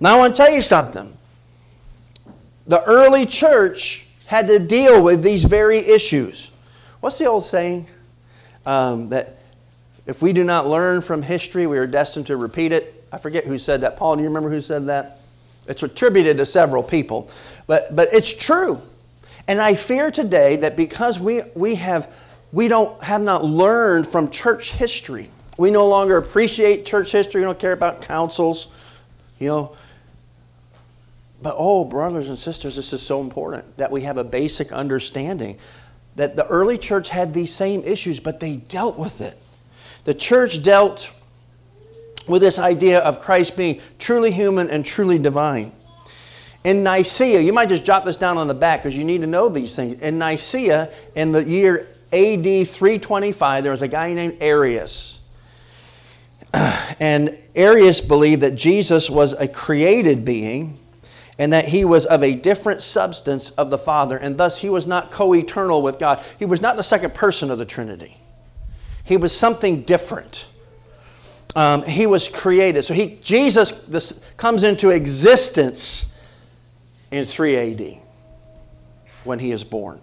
Now, 0.00 0.16
I 0.16 0.18
want 0.18 0.34
to 0.34 0.42
tell 0.42 0.52
you 0.52 0.62
something. 0.62 1.16
The 2.66 2.82
early 2.84 3.26
church 3.26 4.06
had 4.26 4.46
to 4.48 4.58
deal 4.58 5.02
with 5.02 5.22
these 5.22 5.44
very 5.44 5.78
issues. 5.78 6.50
What's 7.00 7.18
the 7.18 7.26
old 7.26 7.44
saying? 7.44 7.86
Um, 8.64 9.08
that 9.10 9.38
if 10.06 10.22
we 10.22 10.32
do 10.32 10.44
not 10.44 10.66
learn 10.66 11.00
from 11.00 11.22
history, 11.22 11.66
we 11.66 11.78
are 11.78 11.86
destined 11.86 12.26
to 12.28 12.36
repeat 12.36 12.72
it. 12.72 13.04
I 13.12 13.18
forget 13.18 13.44
who 13.44 13.58
said 13.58 13.80
that. 13.82 13.96
Paul, 13.96 14.16
do 14.16 14.22
you 14.22 14.28
remember 14.28 14.50
who 14.50 14.60
said 14.60 14.86
that? 14.86 15.20
It's 15.66 15.82
attributed 15.82 16.38
to 16.38 16.46
several 16.46 16.82
people. 16.82 17.30
But, 17.66 17.94
but 17.94 18.08
it's 18.12 18.32
true. 18.32 18.80
And 19.48 19.60
I 19.60 19.74
fear 19.74 20.10
today 20.10 20.56
that 20.56 20.76
because 20.76 21.18
we, 21.18 21.42
we, 21.54 21.74
have, 21.76 22.14
we 22.52 22.68
don't, 22.68 23.02
have 23.02 23.22
not 23.22 23.44
learned 23.44 24.06
from 24.06 24.30
church 24.30 24.72
history, 24.72 25.28
we 25.60 25.70
no 25.70 25.86
longer 25.86 26.16
appreciate 26.16 26.86
church 26.86 27.12
history, 27.12 27.42
we 27.42 27.44
don't 27.44 27.58
care 27.58 27.72
about 27.72 28.00
councils, 28.00 28.68
you 29.38 29.48
know. 29.48 29.76
But 31.42 31.54
oh, 31.58 31.84
brothers 31.84 32.30
and 32.30 32.38
sisters, 32.38 32.76
this 32.76 32.94
is 32.94 33.02
so 33.02 33.20
important 33.20 33.76
that 33.76 33.90
we 33.90 34.00
have 34.02 34.16
a 34.16 34.24
basic 34.24 34.72
understanding 34.72 35.58
that 36.16 36.34
the 36.34 36.46
early 36.46 36.78
church 36.78 37.10
had 37.10 37.34
these 37.34 37.54
same 37.54 37.82
issues, 37.82 38.20
but 38.20 38.40
they 38.40 38.56
dealt 38.56 38.98
with 38.98 39.20
it. 39.20 39.38
The 40.04 40.14
church 40.14 40.62
dealt 40.62 41.12
with 42.26 42.40
this 42.40 42.58
idea 42.58 43.00
of 43.00 43.20
Christ 43.20 43.54
being 43.54 43.82
truly 43.98 44.30
human 44.30 44.70
and 44.70 44.82
truly 44.82 45.18
divine. 45.18 45.72
In 46.64 46.82
Nicaea, 46.82 47.40
you 47.40 47.52
might 47.52 47.68
just 47.68 47.84
jot 47.84 48.06
this 48.06 48.16
down 48.16 48.38
on 48.38 48.48
the 48.48 48.54
back 48.54 48.80
because 48.82 48.96
you 48.96 49.04
need 49.04 49.20
to 49.20 49.26
know 49.26 49.50
these 49.50 49.76
things. 49.76 50.00
In 50.00 50.16
Nicaea, 50.16 50.90
in 51.16 51.32
the 51.32 51.44
year 51.44 51.86
AD 52.14 52.66
325, 52.66 53.62
there 53.62 53.72
was 53.72 53.82
a 53.82 53.88
guy 53.88 54.14
named 54.14 54.38
Arius. 54.40 55.19
And 57.00 57.38
Arius 57.54 58.02
believed 58.02 58.42
that 58.42 58.56
Jesus 58.56 59.08
was 59.08 59.32
a 59.32 59.48
created 59.48 60.22
being 60.22 60.78
and 61.38 61.54
that 61.54 61.66
he 61.66 61.86
was 61.86 62.04
of 62.04 62.22
a 62.22 62.34
different 62.34 62.82
substance 62.82 63.48
of 63.52 63.70
the 63.70 63.78
Father, 63.78 64.18
and 64.18 64.36
thus 64.36 64.58
he 64.58 64.68
was 64.68 64.86
not 64.86 65.10
co 65.10 65.34
eternal 65.34 65.80
with 65.80 65.98
God. 65.98 66.22
He 66.38 66.44
was 66.44 66.60
not 66.60 66.76
the 66.76 66.82
second 66.82 67.14
person 67.14 67.50
of 67.50 67.56
the 67.56 67.64
Trinity, 67.64 68.16
he 69.04 69.16
was 69.16 69.36
something 69.36 69.82
different. 69.82 70.46
Um, 71.56 71.82
he 71.82 72.06
was 72.06 72.28
created. 72.28 72.84
So 72.84 72.94
he, 72.94 73.18
Jesus 73.22 73.82
this, 73.82 74.30
comes 74.36 74.62
into 74.62 74.90
existence 74.90 76.16
in 77.10 77.24
3 77.24 77.56
AD 77.56 77.98
when 79.24 79.40
he 79.40 79.50
is 79.50 79.64
born. 79.64 80.00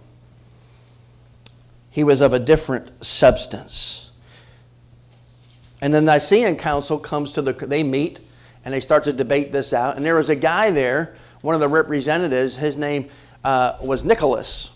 He 1.90 2.04
was 2.04 2.20
of 2.20 2.34
a 2.34 2.40
different 2.40 3.06
substance. 3.06 4.07
And 5.82 5.94
the 5.94 6.02
Nicene 6.02 6.56
Council 6.56 6.98
comes 6.98 7.34
to 7.34 7.42
the, 7.42 7.54
they 7.54 7.84
meet 7.84 8.20
and 8.66 8.74
they 8.74 8.80
start 8.80 9.04
to 9.06 9.14
debate 9.14 9.52
this 9.52 9.74
out. 9.74 9.96
And 9.96 10.06
there 10.06 10.16
was 10.16 10.30
a 10.30 10.36
guy 10.36 10.72
there, 10.72 11.16
one 11.42 11.56
of 11.56 11.62
the 11.62 11.68
representatives, 11.68 12.58
his 12.58 12.78
name 12.78 13.10
uh, 13.44 13.78
was 13.82 14.04
Nicholas. 14.04 14.74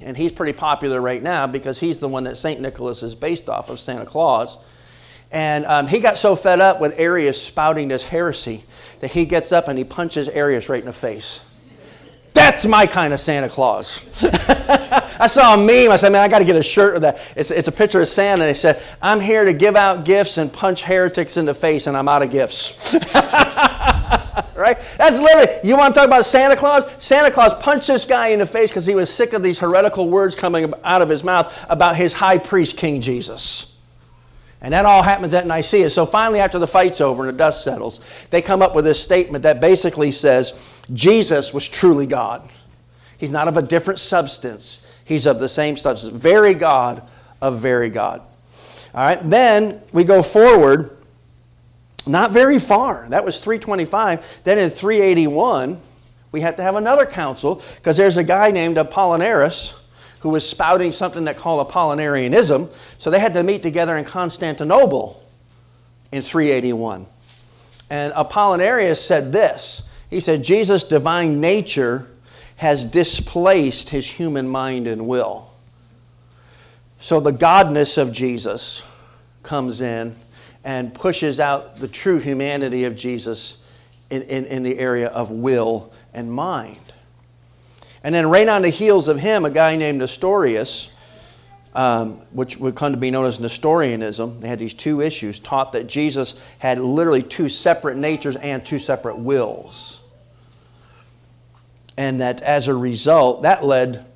And 0.00 0.16
he's 0.16 0.32
pretty 0.32 0.52
popular 0.52 1.00
right 1.00 1.22
now 1.22 1.46
because 1.46 1.78
he's 1.78 1.98
the 1.98 2.08
one 2.08 2.24
that 2.24 2.38
St. 2.38 2.60
Nicholas 2.60 3.02
is 3.02 3.14
based 3.14 3.48
off 3.48 3.70
of, 3.70 3.78
Santa 3.78 4.06
Claus. 4.06 4.58
And 5.30 5.64
um, 5.66 5.86
he 5.86 6.00
got 6.00 6.18
so 6.18 6.34
fed 6.34 6.60
up 6.60 6.80
with 6.80 6.98
Arius 6.98 7.40
spouting 7.40 7.88
this 7.88 8.04
heresy 8.04 8.64
that 9.00 9.10
he 9.12 9.24
gets 9.24 9.52
up 9.52 9.68
and 9.68 9.78
he 9.78 9.84
punches 9.84 10.28
Arius 10.28 10.68
right 10.68 10.80
in 10.80 10.86
the 10.86 10.92
face. 10.92 11.42
That's 12.32 12.66
my 12.66 12.86
kind 12.86 13.12
of 13.12 13.20
Santa 13.20 13.48
Claus. 13.48 14.04
I 15.20 15.26
saw 15.26 15.54
a 15.54 15.56
meme. 15.56 15.92
I 15.92 15.96
said, 15.96 16.10
man, 16.12 16.22
I 16.22 16.28
got 16.28 16.38
to 16.38 16.44
get 16.44 16.56
a 16.56 16.62
shirt 16.62 16.94
with 16.94 17.02
that. 17.02 17.20
It's, 17.36 17.50
it's 17.50 17.68
a 17.68 17.72
picture 17.72 18.00
of 18.00 18.08
Santa. 18.08 18.44
And 18.44 18.48
he 18.48 18.54
said, 18.54 18.82
I'm 19.02 19.20
here 19.20 19.44
to 19.44 19.52
give 19.52 19.76
out 19.76 20.04
gifts 20.04 20.38
and 20.38 20.52
punch 20.52 20.82
heretics 20.82 21.36
in 21.36 21.44
the 21.44 21.54
face, 21.54 21.86
and 21.86 21.96
I'm 21.96 22.08
out 22.08 22.22
of 22.22 22.30
gifts. 22.30 22.94
right? 24.56 24.78
That's 24.96 25.20
literally, 25.20 25.60
you 25.62 25.76
want 25.76 25.94
to 25.94 26.00
talk 26.00 26.08
about 26.08 26.24
Santa 26.24 26.56
Claus? 26.56 26.90
Santa 27.02 27.30
Claus 27.30 27.54
punched 27.54 27.86
this 27.86 28.04
guy 28.04 28.28
in 28.28 28.38
the 28.38 28.46
face 28.46 28.70
because 28.70 28.86
he 28.86 28.94
was 28.94 29.12
sick 29.12 29.32
of 29.32 29.42
these 29.42 29.58
heretical 29.58 30.08
words 30.08 30.34
coming 30.34 30.72
out 30.84 31.02
of 31.02 31.08
his 31.08 31.22
mouth 31.22 31.66
about 31.68 31.96
his 31.96 32.12
high 32.12 32.38
priest, 32.38 32.76
King 32.76 33.00
Jesus. 33.00 33.78
And 34.62 34.74
that 34.74 34.84
all 34.84 35.02
happens 35.02 35.32
at 35.32 35.46
Nicaea. 35.46 35.88
So 35.88 36.04
finally, 36.04 36.40
after 36.40 36.58
the 36.58 36.66
fight's 36.66 37.00
over 37.00 37.26
and 37.26 37.34
the 37.34 37.38
dust 37.38 37.64
settles, 37.64 38.00
they 38.30 38.42
come 38.42 38.60
up 38.60 38.74
with 38.74 38.84
this 38.84 39.02
statement 39.02 39.42
that 39.44 39.60
basically 39.60 40.10
says 40.10 40.80
Jesus 40.92 41.54
was 41.54 41.68
truly 41.68 42.06
God. 42.06 42.48
He's 43.16 43.30
not 43.30 43.48
of 43.48 43.56
a 43.56 43.62
different 43.62 44.00
substance, 44.00 44.89
he's 45.10 45.26
of 45.26 45.40
the 45.40 45.48
same 45.48 45.76
substance. 45.76 46.12
Very 46.16 46.54
God 46.54 47.02
of 47.42 47.58
very 47.58 47.90
God. 47.90 48.22
All 48.94 49.04
right, 49.04 49.18
then 49.28 49.80
we 49.92 50.04
go 50.04 50.22
forward, 50.22 50.96
not 52.06 52.30
very 52.30 52.60
far. 52.60 53.08
That 53.08 53.24
was 53.24 53.40
325. 53.40 54.42
Then 54.44 54.58
in 54.58 54.70
381, 54.70 55.80
we 56.30 56.40
had 56.40 56.56
to 56.58 56.62
have 56.62 56.76
another 56.76 57.06
council 57.06 57.60
because 57.74 57.96
there's 57.96 58.18
a 58.18 58.24
guy 58.24 58.52
named 58.52 58.76
Apollinaris 58.76 59.76
who 60.20 60.28
was 60.28 60.48
spouting 60.48 60.92
something 60.92 61.24
that 61.24 61.36
called 61.36 61.68
Apollinarianism. 61.68 62.72
So 62.98 63.10
they 63.10 63.18
had 63.18 63.34
to 63.34 63.42
meet 63.42 63.64
together 63.64 63.96
in 63.96 64.04
Constantinople 64.04 65.20
in 66.12 66.22
381. 66.22 67.04
And 67.90 68.12
Apollinarius 68.12 68.98
said 68.98 69.32
this 69.32 69.88
He 70.08 70.20
said, 70.20 70.44
Jesus' 70.44 70.84
divine 70.84 71.40
nature 71.40 72.08
has 72.60 72.84
displaced 72.84 73.88
his 73.88 74.06
human 74.06 74.46
mind 74.46 74.86
and 74.86 75.06
will. 75.06 75.50
So 77.00 77.18
the 77.18 77.32
godness 77.32 77.96
of 77.96 78.12
Jesus 78.12 78.84
comes 79.42 79.80
in 79.80 80.14
and 80.62 80.92
pushes 80.92 81.40
out 81.40 81.76
the 81.76 81.88
true 81.88 82.18
humanity 82.18 82.84
of 82.84 82.96
Jesus 82.96 83.56
in, 84.10 84.20
in, 84.24 84.44
in 84.44 84.62
the 84.62 84.78
area 84.78 85.08
of 85.08 85.30
will 85.30 85.90
and 86.12 86.30
mind. 86.30 86.76
And 88.04 88.14
then 88.14 88.28
right 88.28 88.46
on 88.46 88.60
the 88.60 88.68
heels 88.68 89.08
of 89.08 89.18
him, 89.18 89.46
a 89.46 89.50
guy 89.50 89.76
named 89.76 89.96
Nestorius, 89.96 90.90
um, 91.74 92.16
which 92.32 92.58
would 92.58 92.74
come 92.74 92.92
to 92.92 92.98
be 92.98 93.10
known 93.10 93.24
as 93.24 93.40
Nestorianism, 93.40 94.38
they 94.40 94.48
had 94.48 94.58
these 94.58 94.74
two 94.74 95.00
issues, 95.00 95.40
taught 95.40 95.72
that 95.72 95.86
Jesus 95.86 96.38
had 96.58 96.78
literally 96.78 97.22
two 97.22 97.48
separate 97.48 97.96
natures 97.96 98.36
and 98.36 98.62
two 98.62 98.78
separate 98.78 99.16
wills. 99.16 99.99
And 102.00 102.22
that 102.22 102.40
as 102.40 102.66
a 102.66 102.74
result, 102.74 103.42
that 103.42 103.62
led, 103.62 104.06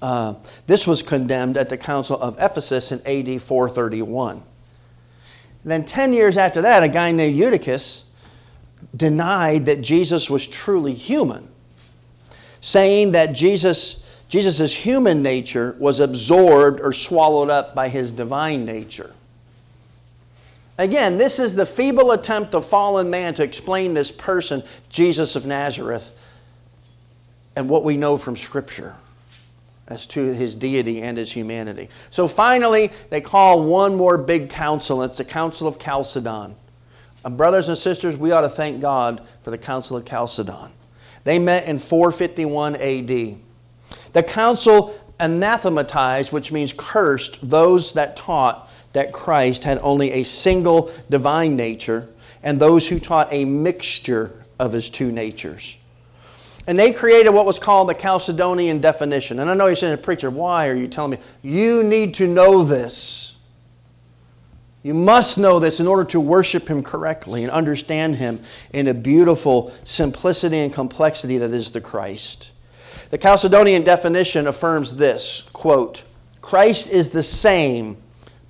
uh, 0.00 0.34
this 0.68 0.86
was 0.86 1.02
condemned 1.02 1.56
at 1.56 1.68
the 1.68 1.76
Council 1.76 2.16
of 2.16 2.36
Ephesus 2.38 2.92
in 2.92 3.00
AD 3.00 3.42
431. 3.42 4.36
And 4.36 4.42
then 5.64 5.84
10 5.84 6.12
years 6.12 6.36
after 6.36 6.62
that, 6.62 6.84
a 6.84 6.88
guy 6.88 7.10
named 7.10 7.36
Eutychus 7.36 8.04
denied 8.94 9.66
that 9.66 9.80
Jesus 9.80 10.30
was 10.30 10.46
truly 10.46 10.94
human 10.94 11.48
saying 12.60 13.10
that 13.10 13.34
Jesus 13.34 14.00
Jesus' 14.28 14.74
human 14.74 15.22
nature 15.22 15.76
was 15.78 15.98
absorbed 15.98 16.80
or 16.80 16.92
swallowed 16.92 17.50
up 17.50 17.74
by 17.74 17.88
his 17.88 18.10
divine 18.10 18.64
nature. 18.64 19.12
Again, 20.78 21.18
this 21.18 21.38
is 21.38 21.54
the 21.54 21.66
feeble 21.66 22.12
attempt 22.12 22.54
of 22.54 22.64
fallen 22.64 23.10
man 23.10 23.34
to 23.34 23.42
explain 23.42 23.94
this 23.94 24.10
person, 24.10 24.62
Jesus 24.88 25.36
of 25.36 25.46
Nazareth, 25.46 26.12
and 27.56 27.68
what 27.68 27.84
we 27.84 27.96
know 27.96 28.18
from 28.18 28.36
Scripture 28.36 28.94
as 29.88 30.06
to 30.06 30.32
his 30.32 30.56
deity 30.56 31.02
and 31.02 31.18
his 31.18 31.30
humanity. 31.30 31.88
So 32.10 32.26
finally, 32.26 32.90
they 33.10 33.20
call 33.20 33.62
one 33.62 33.94
more 33.96 34.16
big 34.16 34.48
council. 34.48 35.02
It's 35.02 35.18
the 35.18 35.24
Council 35.24 35.68
of 35.68 35.78
Chalcedon. 35.78 36.54
And 37.24 37.36
brothers 37.36 37.68
and 37.68 37.76
sisters, 37.76 38.16
we 38.16 38.32
ought 38.32 38.42
to 38.42 38.48
thank 38.48 38.80
God 38.80 39.26
for 39.42 39.50
the 39.50 39.58
Council 39.58 39.96
of 39.96 40.04
Chalcedon. 40.04 40.70
They 41.24 41.38
met 41.38 41.66
in 41.66 41.78
451 41.78 42.76
AD. 42.76 43.36
The 44.12 44.22
council 44.22 44.94
anathematized, 45.20 46.32
which 46.32 46.52
means 46.52 46.72
cursed, 46.76 47.48
those 47.48 47.94
that 47.94 48.16
taught 48.16 48.70
that 48.92 49.12
Christ 49.12 49.64
had 49.64 49.78
only 49.78 50.12
a 50.12 50.22
single 50.22 50.90
divine 51.10 51.56
nature 51.56 52.08
and 52.42 52.60
those 52.60 52.86
who 52.86 53.00
taught 53.00 53.28
a 53.32 53.44
mixture 53.44 54.44
of 54.58 54.72
his 54.72 54.90
two 54.90 55.10
natures. 55.10 55.78
And 56.66 56.78
they 56.78 56.92
created 56.92 57.30
what 57.30 57.44
was 57.44 57.58
called 57.58 57.88
the 57.88 57.94
Chalcedonian 57.94 58.80
definition. 58.80 59.38
And 59.38 59.50
I 59.50 59.54
know 59.54 59.66
you're 59.66 59.76
saying, 59.76 59.98
Preacher, 59.98 60.30
why 60.30 60.68
are 60.68 60.74
you 60.74 60.88
telling 60.88 61.12
me? 61.12 61.18
You 61.42 61.82
need 61.82 62.14
to 62.14 62.26
know 62.26 62.62
this. 62.62 63.38
You 64.82 64.94
must 64.94 65.38
know 65.38 65.58
this 65.58 65.80
in 65.80 65.86
order 65.86 66.04
to 66.10 66.20
worship 66.20 66.68
Him 66.68 66.82
correctly 66.82 67.42
and 67.42 67.50
understand 67.50 68.16
Him 68.16 68.40
in 68.72 68.88
a 68.88 68.94
beautiful 68.94 69.72
simplicity 69.84 70.58
and 70.58 70.72
complexity 70.72 71.38
that 71.38 71.50
is 71.50 71.70
the 71.70 71.80
Christ. 71.80 72.50
The 73.10 73.18
Chalcedonian 73.18 73.84
definition 73.84 74.46
affirms 74.46 74.96
this 74.96 75.42
quote, 75.52 76.04
Christ 76.40 76.90
is 76.90 77.10
the 77.10 77.22
same, 77.22 77.96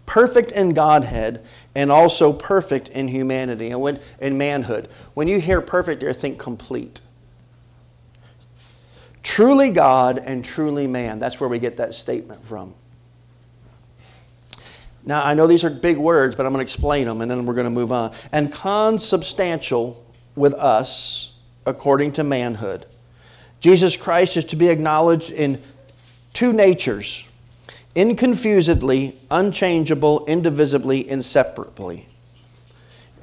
perfect 0.06 0.52
in 0.52 0.72
Godhead, 0.74 1.44
and 1.76 1.90
also 1.90 2.32
perfect 2.32 2.88
in 2.90 3.06
humanity 3.06 3.70
and 3.70 3.80
when, 3.80 4.00
in 4.20 4.38
manhood. 4.38 4.88
When 5.14 5.28
you 5.28 5.40
hear 5.40 5.60
perfect, 5.60 6.02
you 6.02 6.12
think 6.12 6.38
complete 6.38 7.00
truly 9.24 9.70
God 9.70 10.18
and 10.18 10.44
truly 10.44 10.86
man. 10.86 11.18
That's 11.18 11.40
where 11.40 11.48
we 11.48 11.58
get 11.58 11.78
that 11.78 11.94
statement 11.94 12.44
from. 12.44 12.72
Now, 15.06 15.24
I 15.24 15.34
know 15.34 15.46
these 15.46 15.64
are 15.64 15.70
big 15.70 15.98
words, 15.98 16.36
but 16.36 16.46
I'm 16.46 16.52
going 16.52 16.64
to 16.64 16.72
explain 16.72 17.06
them 17.06 17.20
and 17.20 17.30
then 17.30 17.44
we're 17.44 17.54
going 17.54 17.64
to 17.64 17.70
move 17.70 17.90
on. 17.90 18.14
And 18.30 18.52
consubstantial 18.52 20.02
with 20.36 20.54
us 20.54 21.34
according 21.66 22.12
to 22.12 22.24
manhood. 22.24 22.86
Jesus 23.60 23.96
Christ 23.96 24.36
is 24.36 24.44
to 24.46 24.56
be 24.56 24.68
acknowledged 24.68 25.30
in 25.30 25.60
two 26.32 26.52
natures 26.52 27.28
inconfusedly, 27.94 29.14
unchangeable, 29.30 30.24
indivisibly, 30.26 31.08
inseparably. 31.08 32.06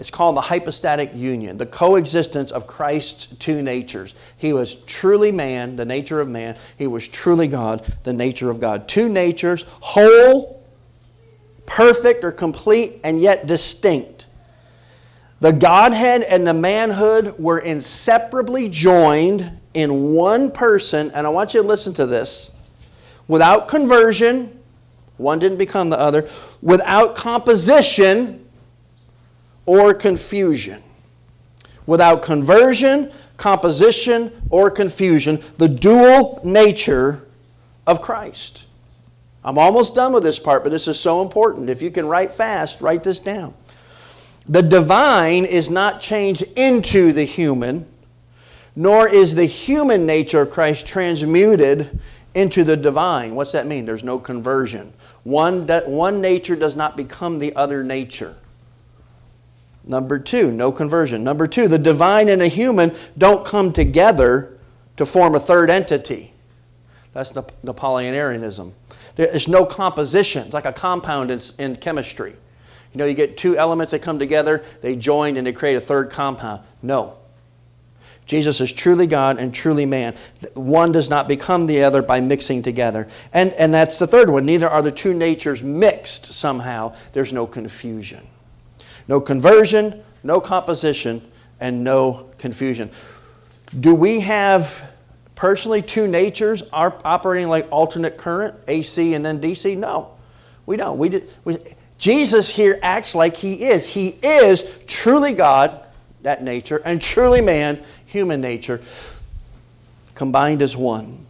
It's 0.02 0.10
called 0.10 0.36
the 0.36 0.42
hypostatic 0.42 1.12
union, 1.14 1.58
the 1.58 1.68
coexistence 1.68 2.50
of 2.50 2.66
Christ's 2.66 3.36
two 3.36 3.62
natures. 3.62 4.16
He 4.36 4.52
was 4.52 4.74
truly 4.74 5.32
man, 5.32 5.76
the 5.76 5.86
nature 5.86 6.20
of 6.20 6.28
man. 6.28 6.58
He 6.76 6.88
was 6.88 7.08
truly 7.08 7.48
God, 7.48 7.86
the 8.02 8.12
nature 8.12 8.50
of 8.50 8.60
God. 8.60 8.88
Two 8.88 9.10
natures, 9.10 9.64
whole, 9.80 10.66
perfect 11.68 12.24
or 12.24 12.32
complete, 12.32 12.94
and 13.04 13.22
yet 13.22 13.46
distinct. 13.46 14.26
The 15.40 15.54
Godhead 15.54 16.24
and 16.24 16.48
the 16.48 16.54
manhood 16.56 17.36
were 17.38 17.60
inseparably 17.60 18.70
joined 18.70 19.52
in 19.76 20.16
one 20.16 20.50
person, 20.50 21.12
and 21.12 21.28
I 21.28 21.30
want 21.30 21.54
you 21.54 21.62
to 21.62 21.68
listen 21.68 21.94
to 21.94 22.08
this 22.08 22.50
without 23.28 23.68
conversion, 23.68 24.60
one 25.18 25.38
didn't 25.38 25.60
become 25.60 25.92
the 25.92 26.00
other, 26.00 26.28
without 26.64 27.16
composition, 27.16 28.41
or 29.66 29.94
confusion. 29.94 30.82
Without 31.86 32.22
conversion, 32.22 33.12
composition, 33.38 34.32
or 34.50 34.70
confusion, 34.70 35.42
the 35.58 35.68
dual 35.68 36.40
nature 36.44 37.28
of 37.88 38.02
Christ. 38.02 38.68
I'm 39.44 39.58
almost 39.58 39.96
done 39.96 40.14
with 40.14 40.24
this 40.24 40.38
part, 40.38 40.64
but 40.64 40.72
this 40.72 40.88
is 40.88 41.00
so 41.00 41.22
important. 41.22 41.70
If 41.70 41.82
you 41.82 41.90
can 41.90 42.06
write 42.06 42.32
fast, 42.32 42.82
write 42.82 43.04
this 43.04 43.20
down. 43.20 43.56
The 44.48 44.62
divine 44.62 45.46
is 45.46 45.70
not 45.70 46.02
changed 46.02 46.44
into 46.56 47.12
the 47.12 47.24
human, 47.24 47.88
nor 48.76 49.08
is 49.08 49.36
the 49.36 49.46
human 49.46 50.06
nature 50.06 50.42
of 50.42 50.52
Christ 50.52 50.86
transmuted 50.86 52.00
into 52.36 52.64
the 52.64 52.78
divine. 52.78 53.36
What's 53.36 53.52
that 53.52 53.68
mean? 53.68 53.86
There's 53.86 54.04
no 54.04 54.20
conversion. 54.20 54.94
One, 55.24 55.68
one 55.68 56.22
nature 56.22 56.56
does 56.56 56.78
not 56.78 56.96
become 56.96 57.40
the 57.40 57.56
other 57.56 57.84
nature. 57.84 58.36
Number 59.84 60.20
two, 60.20 60.52
no 60.52 60.72
conversion. 60.72 61.24
Number 61.24 61.48
two, 61.48 61.68
the 61.68 61.80
divine 61.80 62.30
and 62.30 62.42
a 62.42 62.48
human 62.48 62.96
don't 63.18 63.46
come 63.46 63.74
together 63.74 64.58
to 64.98 65.06
form 65.06 65.36
a 65.36 65.40
third 65.40 65.70
entity. 65.70 66.34
That's 67.14 67.32
Apollinarianism. 67.32 68.72
There's 69.16 69.48
no 69.48 69.66
composition. 69.66 70.46
It's 70.46 70.54
like 70.54 70.66
a 70.66 70.74
compound 70.74 71.32
in, 71.32 71.40
in 71.60 71.76
chemistry. 71.76 72.32
You 72.94 72.98
know, 72.98 73.06
you 73.06 73.14
get 73.14 73.38
two 73.38 73.58
elements 73.58 73.92
that 73.92 74.02
come 74.02 74.20
together, 74.20 74.64
they 74.82 74.96
join, 74.96 75.38
and 75.38 75.48
they 75.48 75.54
create 75.54 75.76
a 75.76 75.82
third 75.82 76.10
compound. 76.10 76.62
No. 76.82 77.18
Jesus 78.26 78.62
is 78.62 78.72
truly 78.72 79.08
God 79.08 79.40
and 79.40 79.54
truly 79.54 79.86
man. 79.86 80.16
One 80.54 80.92
does 80.92 81.10
not 81.10 81.28
become 81.28 81.66
the 81.66 81.84
other 81.84 82.02
by 82.02 82.22
mixing 82.22 82.64
together. 82.64 83.08
And, 83.34 83.52
and 83.54 83.74
that's 83.74 83.98
the 83.98 84.08
third 84.08 84.30
one. 84.30 84.46
Neither 84.46 84.70
are 84.70 84.82
the 84.82 84.92
two 84.92 85.14
natures 85.14 85.64
mixed 85.64 86.28
somehow. 86.28 86.96
There's 87.14 87.34
no 87.34 87.46
confusion. 87.48 88.26
No 89.12 89.20
conversion, 89.20 90.02
no 90.24 90.40
composition, 90.40 91.22
and 91.60 91.84
no 91.84 92.30
confusion. 92.38 92.90
Do 93.78 93.94
we 93.94 94.22
have 94.22 94.94
personally 95.36 95.82
two 95.82 96.08
natures 96.08 96.64
operating 96.72 97.50
like 97.50 97.68
alternate 97.74 98.18
current, 98.18 98.56
AC 98.70 99.14
and 99.14 99.26
then 99.26 99.42
DC? 99.42 99.78
No, 99.78 100.12
we 100.66 100.78
don't. 100.78 100.98
We, 100.98 101.10
did, 101.10 101.30
we 101.44 101.58
Jesus 101.98 102.50
here 102.50 102.80
acts 102.82 103.14
like 103.14 103.36
he 103.36 103.66
is. 103.66 103.86
He 103.86 104.16
is 104.24 104.80
truly 104.88 105.34
God, 105.34 105.84
that 106.22 106.42
nature, 106.42 106.82
and 106.86 107.02
truly 107.02 107.42
man, 107.42 107.84
human 108.06 108.40
nature, 108.40 108.80
combined 110.16 110.62
as 110.62 110.78
one. 110.78 111.26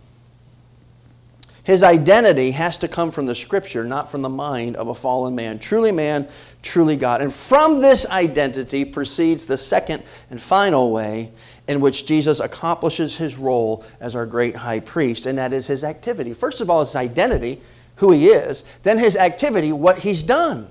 His 1.63 1.81
identity 1.81 2.51
has 2.51 2.77
to 2.79 2.87
come 2.87 3.11
from 3.11 3.25
the 3.25 3.35
scripture, 3.35 3.83
not 3.83 4.11
from 4.11 4.21
the 4.21 4.29
mind 4.29 4.75
of 4.75 4.87
a 4.87 4.95
fallen 4.95 5.33
man. 5.35 5.57
Truly 5.57 5.91
man, 5.91 6.27
truly 6.61 6.95
God. 6.95 7.21
And 7.21 7.33
from 7.33 7.81
this 7.81 8.05
identity 8.07 8.85
proceeds 8.85 9.45
the 9.45 9.57
second 9.57 10.03
and 10.29 10.41
final 10.41 10.91
way 10.91 11.31
in 11.67 11.79
which 11.79 12.05
Jesus 12.05 12.39
accomplishes 12.39 13.15
his 13.15 13.37
role 13.37 13.85
as 13.99 14.15
our 14.15 14.25
great 14.25 14.55
high 14.55 14.79
priest, 14.79 15.25
and 15.25 15.37
that 15.37 15.53
is 15.53 15.67
his 15.67 15.83
activity. 15.83 16.33
First 16.33 16.61
of 16.61 16.69
all, 16.69 16.79
his 16.81 16.95
identity, 16.95 17.61
who 17.95 18.11
he 18.11 18.27
is, 18.27 18.63
then 18.83 18.97
his 18.97 19.15
activity, 19.15 19.71
what 19.71 19.99
he's 19.99 20.23
done. 20.23 20.67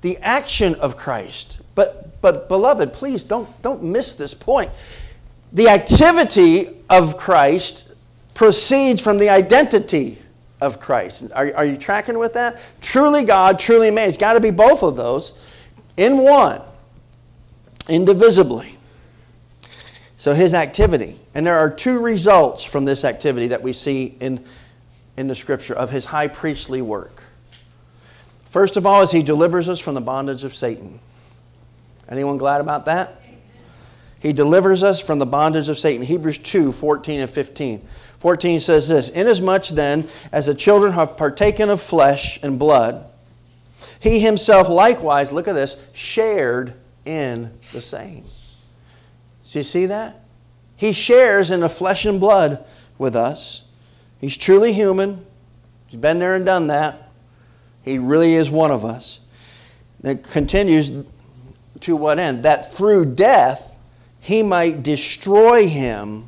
The 0.00 0.16
action 0.18 0.74
of 0.76 0.96
Christ. 0.96 1.60
But, 1.74 2.20
but 2.20 2.48
beloved, 2.48 2.92
please 2.92 3.24
don't, 3.24 3.50
don't 3.62 3.82
miss 3.82 4.14
this 4.14 4.34
point. 4.34 4.70
The 5.52 5.68
activity 5.68 6.68
of 6.88 7.16
Christ 7.16 7.92
proceeds 8.34 9.02
from 9.02 9.18
the 9.18 9.28
identity 9.28 10.22
of 10.60 10.80
Christ. 10.80 11.30
Are, 11.34 11.52
are 11.54 11.64
you 11.64 11.76
tracking 11.76 12.18
with 12.18 12.34
that? 12.34 12.60
Truly 12.80 13.24
God, 13.24 13.58
truly 13.58 13.90
man. 13.90 14.08
It's 14.08 14.16
got 14.16 14.34
to 14.34 14.40
be 14.40 14.50
both 14.50 14.82
of 14.82 14.96
those 14.96 15.38
in 15.96 16.18
one, 16.18 16.60
indivisibly. 17.88 18.76
So 20.16 20.34
his 20.34 20.52
activity. 20.52 21.18
And 21.34 21.46
there 21.46 21.58
are 21.58 21.70
two 21.70 22.00
results 22.00 22.64
from 22.64 22.84
this 22.84 23.04
activity 23.04 23.48
that 23.48 23.62
we 23.62 23.72
see 23.72 24.16
in, 24.20 24.44
in 25.16 25.28
the 25.28 25.34
scripture 25.34 25.74
of 25.74 25.90
his 25.90 26.04
high 26.04 26.28
priestly 26.28 26.82
work. 26.82 27.22
First 28.46 28.76
of 28.76 28.86
all, 28.86 29.02
is 29.02 29.12
he 29.12 29.22
delivers 29.22 29.68
us 29.68 29.78
from 29.78 29.94
the 29.94 30.00
bondage 30.00 30.42
of 30.42 30.54
Satan. 30.54 30.98
Anyone 32.08 32.38
glad 32.38 32.60
about 32.60 32.86
that? 32.86 33.22
He 34.20 34.32
delivers 34.32 34.82
us 34.82 35.00
from 35.00 35.18
the 35.18 35.26
bondage 35.26 35.68
of 35.68 35.78
Satan. 35.78 36.04
Hebrews 36.04 36.38
2 36.38 36.72
14 36.72 37.20
and 37.20 37.30
15. 37.30 37.86
14 38.18 38.60
says 38.60 38.88
this 38.88 39.08
Inasmuch 39.10 39.68
then 39.68 40.08
as 40.32 40.46
the 40.46 40.54
children 40.54 40.92
have 40.92 41.16
partaken 41.16 41.70
of 41.70 41.80
flesh 41.80 42.42
and 42.42 42.58
blood, 42.58 43.04
he 44.00 44.20
himself 44.20 44.68
likewise, 44.68 45.32
look 45.32 45.48
at 45.48 45.54
this, 45.54 45.76
shared 45.92 46.74
in 47.04 47.50
the 47.72 47.80
same. 47.80 48.24
Do 49.50 49.58
you 49.58 49.62
see 49.62 49.86
that? 49.86 50.20
He 50.76 50.92
shares 50.92 51.50
in 51.50 51.60
the 51.60 51.68
flesh 51.68 52.04
and 52.04 52.20
blood 52.20 52.64
with 52.98 53.16
us. 53.16 53.64
He's 54.20 54.36
truly 54.36 54.72
human. 54.72 55.24
He's 55.86 56.00
been 56.00 56.18
there 56.18 56.34
and 56.34 56.44
done 56.44 56.68
that. 56.68 57.10
He 57.82 57.98
really 57.98 58.34
is 58.34 58.50
one 58.50 58.70
of 58.70 58.84
us. 58.84 59.20
And 60.02 60.18
it 60.18 60.24
continues 60.24 60.92
to 61.80 61.96
what 61.96 62.18
end? 62.18 62.42
That 62.42 62.70
through 62.70 63.14
death 63.14 63.76
he 64.20 64.42
might 64.42 64.82
destroy 64.82 65.66
him 65.66 66.26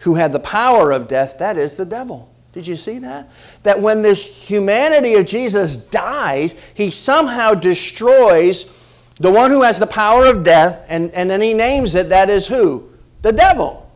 who 0.00 0.14
had 0.14 0.32
the 0.32 0.40
power 0.40 0.92
of 0.92 1.08
death, 1.08 1.38
that 1.38 1.56
is 1.56 1.76
the 1.76 1.84
devil. 1.84 2.32
Did 2.52 2.66
you 2.66 2.76
see 2.76 2.98
that? 3.00 3.28
That 3.62 3.80
when 3.80 4.02
this 4.02 4.48
humanity 4.48 5.14
of 5.14 5.26
Jesus 5.26 5.76
dies, 5.76 6.54
he 6.74 6.90
somehow 6.90 7.54
destroys 7.54 8.74
The 9.20 9.30
one 9.30 9.50
who 9.50 9.62
has 9.62 9.78
the 9.78 9.86
power 9.86 10.26
of 10.26 10.44
death, 10.44 10.86
and, 10.88 11.10
and 11.10 11.28
then 11.28 11.40
he 11.40 11.52
names 11.52 11.94
it, 11.94 12.08
that 12.10 12.30
is 12.30 12.46
who? 12.46 12.88
The 13.22 13.32
devil. 13.32 13.90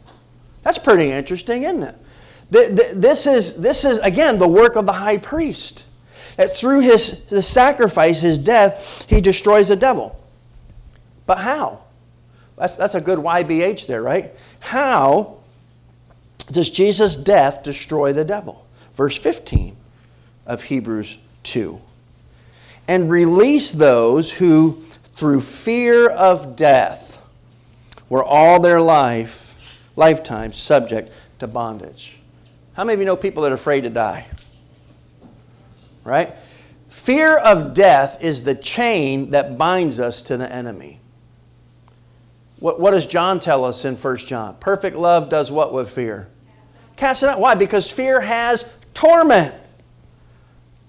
That's 0.62 0.78
pretty 0.78 1.10
interesting, 1.12 1.62
isn't 1.62 1.82
it? 1.82 1.94
This 2.50 3.26
is, 3.26 3.56
this 3.56 3.84
is, 3.84 3.98
again, 3.98 4.38
the 4.38 4.48
work 4.48 4.76
of 4.76 4.84
the 4.84 4.92
high 4.92 5.18
priest. 5.18 5.84
That 6.36 6.56
through 6.56 6.80
his 6.80 7.24
the 7.26 7.42
sacrifice, 7.42 8.20
his 8.20 8.38
death, 8.38 9.08
he 9.08 9.20
destroys 9.20 9.68
the 9.68 9.76
devil. 9.76 10.18
But 11.26 11.38
how? 11.38 11.84
That's, 12.56 12.76
that's 12.76 12.94
a 12.94 13.00
good 13.00 13.18
YBH 13.18 13.86
there, 13.86 14.02
right? 14.02 14.32
How 14.60 15.38
does 16.50 16.70
Jesus' 16.70 17.16
death 17.16 17.62
destroy 17.62 18.12
the 18.12 18.24
devil? 18.24 18.66
Verse 18.94 19.18
15 19.18 19.76
of 20.46 20.64
Hebrews 20.64 21.18
2. 21.44 21.80
And 22.88 23.10
release 23.10 23.72
those 23.72 24.32
who, 24.32 24.80
through 25.04 25.40
fear 25.40 26.10
of 26.10 26.56
death, 26.56 27.22
were 28.08 28.24
all 28.24 28.60
their 28.60 28.80
life, 28.80 29.80
lifetime 29.96 30.52
subject 30.52 31.12
to 31.38 31.46
bondage. 31.46 32.18
How 32.74 32.84
many 32.84 32.94
of 32.94 33.00
you 33.00 33.06
know 33.06 33.16
people 33.16 33.42
that 33.44 33.52
are 33.52 33.56
afraid 33.56 33.82
to 33.82 33.90
die? 33.90 34.26
Right? 36.04 36.34
Fear 36.88 37.38
of 37.38 37.74
death 37.74 38.22
is 38.22 38.42
the 38.42 38.54
chain 38.54 39.30
that 39.30 39.56
binds 39.56 40.00
us 40.00 40.22
to 40.22 40.36
the 40.36 40.50
enemy. 40.50 41.00
What, 42.62 42.78
what 42.78 42.92
does 42.92 43.06
John 43.06 43.40
tell 43.40 43.64
us 43.64 43.84
in 43.84 43.96
1 43.96 44.16
John? 44.18 44.54
Perfect 44.60 44.96
love 44.96 45.28
does 45.28 45.50
what 45.50 45.72
with 45.72 45.90
fear? 45.90 46.28
Cast 46.94 47.24
it 47.24 47.28
out. 47.28 47.40
Why? 47.40 47.56
Because 47.56 47.90
fear 47.90 48.20
has 48.20 48.72
torment. 48.94 49.52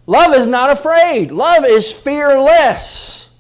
Love 0.06 0.36
is 0.36 0.46
not 0.46 0.70
afraid, 0.70 1.32
love 1.32 1.66
is 1.66 1.92
fearless. 1.92 3.36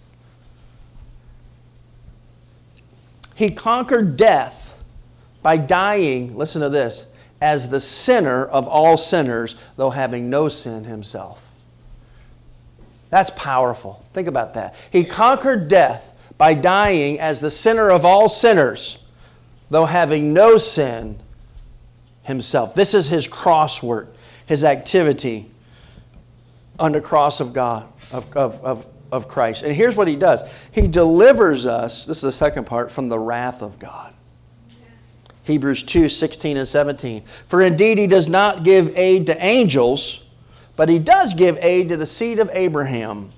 He 3.35 3.51
conquered 3.51 4.17
death 4.17 4.81
by 5.43 5.57
dying, 5.57 6.35
listen 6.35 6.63
to 6.63 6.69
this, 6.69 7.05
as 7.39 7.69
the 7.69 7.79
sinner 7.79 8.45
of 8.45 8.67
all 8.67 8.97
sinners, 8.97 9.57
though 9.75 9.91
having 9.91 10.31
no 10.31 10.49
sin 10.49 10.85
himself. 10.85 11.51
That's 13.11 13.29
powerful. 13.29 14.03
Think 14.13 14.27
about 14.27 14.55
that. 14.55 14.73
He 14.91 15.03
conquered 15.03 15.67
death 15.67 16.12
by 16.37 16.53
dying 16.53 17.19
as 17.19 17.39
the 17.39 17.51
sinner 17.51 17.89
of 17.89 18.05
all 18.05 18.27
sinners, 18.27 19.03
though 19.69 19.85
having 19.85 20.33
no 20.33 20.57
sin 20.57 21.19
himself. 22.23 22.75
This 22.75 22.93
is 22.93 23.07
his 23.07 23.27
cross 23.27 23.83
work, 23.83 24.13
his 24.45 24.63
activity 24.63 25.49
on 26.79 26.91
the 26.91 27.01
cross 27.01 27.39
of 27.39 27.53
God, 27.53 27.87
of, 28.11 28.35
of, 28.35 28.61
of, 28.63 28.87
of 29.11 29.27
Christ. 29.27 29.63
And 29.63 29.75
here's 29.75 29.95
what 29.95 30.07
he 30.07 30.15
does 30.15 30.43
He 30.71 30.87
delivers 30.87 31.65
us, 31.65 32.05
this 32.05 32.17
is 32.17 32.23
the 32.23 32.31
second 32.31 32.65
part, 32.65 32.91
from 32.91 33.09
the 33.09 33.19
wrath 33.19 33.61
of 33.61 33.79
God. 33.79 34.13
Hebrews 35.43 35.83
2 35.83 36.09
16 36.09 36.57
and 36.57 36.67
17. 36.67 37.23
For 37.23 37.61
indeed 37.61 37.97
he 37.97 38.07
does 38.07 38.29
not 38.29 38.63
give 38.63 38.97
aid 38.97 39.27
to 39.27 39.43
angels, 39.43 40.25
but 40.75 40.89
he 40.89 40.99
does 40.99 41.33
give 41.33 41.57
aid 41.61 41.89
to 41.89 41.97
the 41.97 42.05
seed 42.05 42.39
of 42.39 42.49
Abraham. 42.53 43.31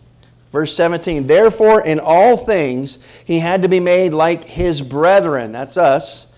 Verse 0.56 0.74
17, 0.74 1.28
therefore, 1.28 1.82
in 1.82 2.00
all 2.00 2.38
things 2.38 3.00
he 3.26 3.40
had 3.40 3.64
to 3.64 3.68
be 3.68 3.82
made 3.82 4.14
like 4.14 4.46
his 4.46 4.82
brethren, 4.82 5.52
that's 5.52 5.76
us, 5.76 6.34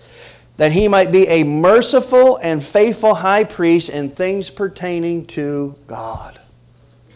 that 0.56 0.72
he 0.72 0.88
might 0.88 1.12
be 1.12 1.28
a 1.28 1.44
merciful 1.44 2.36
and 2.38 2.60
faithful 2.60 3.14
high 3.14 3.44
priest 3.44 3.90
in 3.90 4.10
things 4.10 4.50
pertaining 4.50 5.24
to 5.26 5.76
God. 5.86 6.36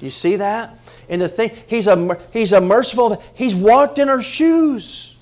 You 0.00 0.10
see 0.10 0.36
that? 0.36 0.78
In 1.08 1.18
the 1.18 1.28
thing, 1.28 1.50
he's 1.66 1.88
a, 1.88 2.20
he's 2.32 2.52
a 2.52 2.60
merciful, 2.60 3.20
he's 3.34 3.56
walked 3.56 3.98
in 3.98 4.08
our 4.08 4.22
shoes. 4.22 5.16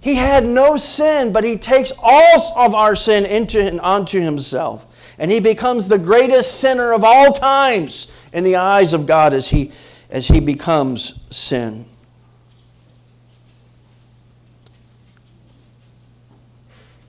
He 0.00 0.14
had 0.14 0.46
no 0.46 0.78
sin, 0.78 1.30
but 1.30 1.44
he 1.44 1.58
takes 1.58 1.92
all 2.02 2.54
of 2.56 2.74
our 2.74 2.96
sin 2.96 3.26
into 3.26 3.60
and 3.60 3.82
onto 3.82 4.18
himself. 4.18 4.86
And 5.18 5.30
he 5.30 5.40
becomes 5.40 5.88
the 5.88 5.98
greatest 5.98 6.58
sinner 6.58 6.94
of 6.94 7.04
all 7.04 7.34
times 7.34 8.10
in 8.32 8.44
the 8.44 8.56
eyes 8.56 8.94
of 8.94 9.04
God 9.04 9.34
as 9.34 9.50
he 9.50 9.72
as 10.12 10.28
he 10.28 10.40
becomes 10.40 11.18
sin. 11.34 11.86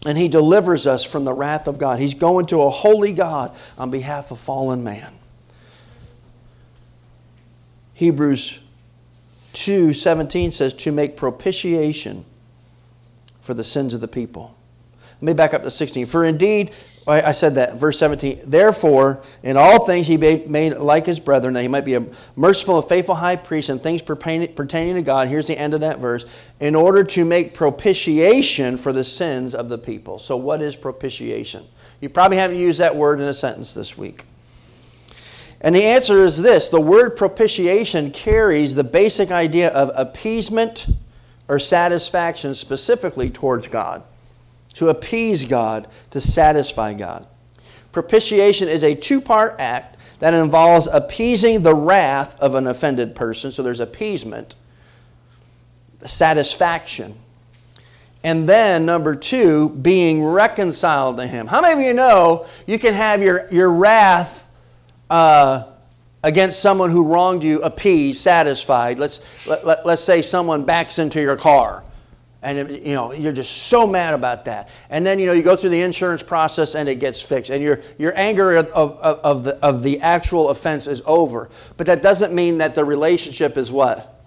And 0.05 0.17
he 0.17 0.29
delivers 0.29 0.87
us 0.87 1.03
from 1.03 1.25
the 1.25 1.33
wrath 1.33 1.67
of 1.67 1.77
God. 1.77 1.99
He's 1.99 2.13
going 2.13 2.45
to 2.47 2.61
a 2.61 2.69
holy 2.69 3.11
God 3.11 3.55
on 3.77 3.91
behalf 3.91 4.31
of 4.31 4.39
fallen 4.39 4.83
man. 4.83 5.13
Hebrews 7.93 8.59
2:17 9.53 10.51
says 10.51 10.73
to 10.73 10.91
make 10.91 11.15
propitiation 11.15 12.25
for 13.41 13.53
the 13.53 13.63
sins 13.63 13.93
of 13.93 14.01
the 14.01 14.07
people. 14.07 14.55
Let 15.15 15.21
me 15.21 15.33
back 15.33 15.53
up 15.53 15.63
to 15.63 15.71
16. 15.71 16.05
For 16.05 16.25
indeed 16.25 16.71
I 17.05 17.33
said 17.33 17.55
that, 17.55 17.75
verse 17.75 17.99
17. 17.99 18.43
Therefore, 18.45 19.23
in 19.41 19.57
all 19.57 19.85
things 19.85 20.07
he 20.07 20.15
made 20.15 20.77
like 20.77 21.05
his 21.05 21.19
brethren, 21.19 21.53
that 21.55 21.61
he 21.61 21.67
might 21.67 21.83
be 21.83 21.95
a 21.95 22.05
merciful 22.37 22.77
and 22.79 22.87
faithful 22.87 23.15
high 23.15 23.35
priest 23.35 23.69
in 23.69 23.79
things 23.79 24.01
pertaining 24.01 24.95
to 24.95 25.01
God. 25.01 25.27
Here's 25.27 25.47
the 25.47 25.57
end 25.57 25.73
of 25.73 25.81
that 25.81 25.99
verse. 25.99 26.25
In 26.61 26.75
order 26.75 27.03
to 27.03 27.25
make 27.25 27.53
propitiation 27.53 28.77
for 28.77 28.93
the 28.93 29.03
sins 29.03 29.53
of 29.53 29.67
the 29.67 29.77
people. 29.77 30.17
So, 30.17 30.37
what 30.37 30.61
is 30.61 30.77
propitiation? 30.77 31.65
You 31.99 32.07
probably 32.07 32.37
haven't 32.37 32.57
used 32.57 32.79
that 32.79 32.95
word 32.95 33.19
in 33.19 33.25
a 33.25 33.33
sentence 33.33 33.73
this 33.73 33.97
week. 33.97 34.23
And 35.59 35.75
the 35.75 35.83
answer 35.83 36.23
is 36.23 36.41
this 36.41 36.69
the 36.69 36.79
word 36.79 37.17
propitiation 37.17 38.11
carries 38.11 38.75
the 38.75 38.83
basic 38.83 39.29
idea 39.29 39.69
of 39.71 39.91
appeasement 39.95 40.87
or 41.49 41.59
satisfaction 41.59 42.55
specifically 42.55 43.29
towards 43.29 43.67
God 43.67 44.03
to 44.73 44.89
appease 44.89 45.45
God, 45.45 45.87
to 46.11 46.19
satisfy 46.19 46.93
God. 46.93 47.27
Propitiation 47.91 48.67
is 48.67 48.83
a 48.83 48.95
two 48.95 49.21
part 49.21 49.55
act 49.59 49.97
that 50.19 50.33
involves 50.33 50.87
appeasing 50.87 51.61
the 51.61 51.75
wrath 51.75 52.39
of 52.39 52.55
an 52.55 52.67
offended 52.67 53.15
person. 53.15 53.51
So 53.51 53.61
there's 53.61 53.79
appeasement, 53.79 54.55
satisfaction. 56.05 57.15
And 58.23 58.47
then, 58.47 58.85
number 58.85 59.15
two, 59.15 59.69
being 59.69 60.23
reconciled 60.23 61.17
to 61.17 61.27
Him. 61.27 61.45
How 61.45 61.61
many 61.61 61.81
of 61.81 61.85
you 61.85 61.93
know 61.93 62.45
you 62.65 62.79
can 62.79 62.93
have 62.93 63.21
your, 63.21 63.47
your 63.51 63.69
wrath 63.71 64.49
uh, 65.09 65.65
against 66.23 66.61
someone 66.61 66.89
who 66.89 67.05
wronged 67.05 67.43
you 67.43 67.61
appeased, 67.61 68.21
satisfied? 68.21 68.97
Let's, 68.97 69.45
let, 69.45 69.65
let, 69.65 69.85
let's 69.85 70.01
say 70.01 70.21
someone 70.21 70.63
backs 70.63 70.99
into 70.99 71.21
your 71.21 71.35
car 71.35 71.83
and 72.43 72.69
you 72.85 72.93
know 72.93 73.11
you're 73.11 73.33
just 73.33 73.67
so 73.67 73.87
mad 73.87 74.13
about 74.13 74.45
that. 74.45 74.69
And 74.89 75.05
then 75.05 75.19
you 75.19 75.25
know 75.25 75.33
you 75.33 75.43
go 75.43 75.55
through 75.55 75.71
the 75.71 75.81
insurance 75.81 76.21
process 76.21 76.75
and 76.75 76.87
it 76.87 76.95
gets 76.95 77.21
fixed. 77.21 77.49
And 77.51 77.63
your, 77.63 77.81
your 77.97 78.17
anger 78.17 78.55
of, 78.55 78.67
of, 78.67 78.97
of, 78.97 79.43
the, 79.43 79.55
of 79.65 79.83
the 79.83 80.01
actual 80.01 80.49
offense 80.49 80.87
is 80.87 81.01
over. 81.05 81.49
But 81.77 81.87
that 81.87 82.03
doesn't 82.03 82.33
mean 82.33 82.59
that 82.59 82.75
the 82.75 82.85
relationship 82.85 83.57
is 83.57 83.71
what? 83.71 84.21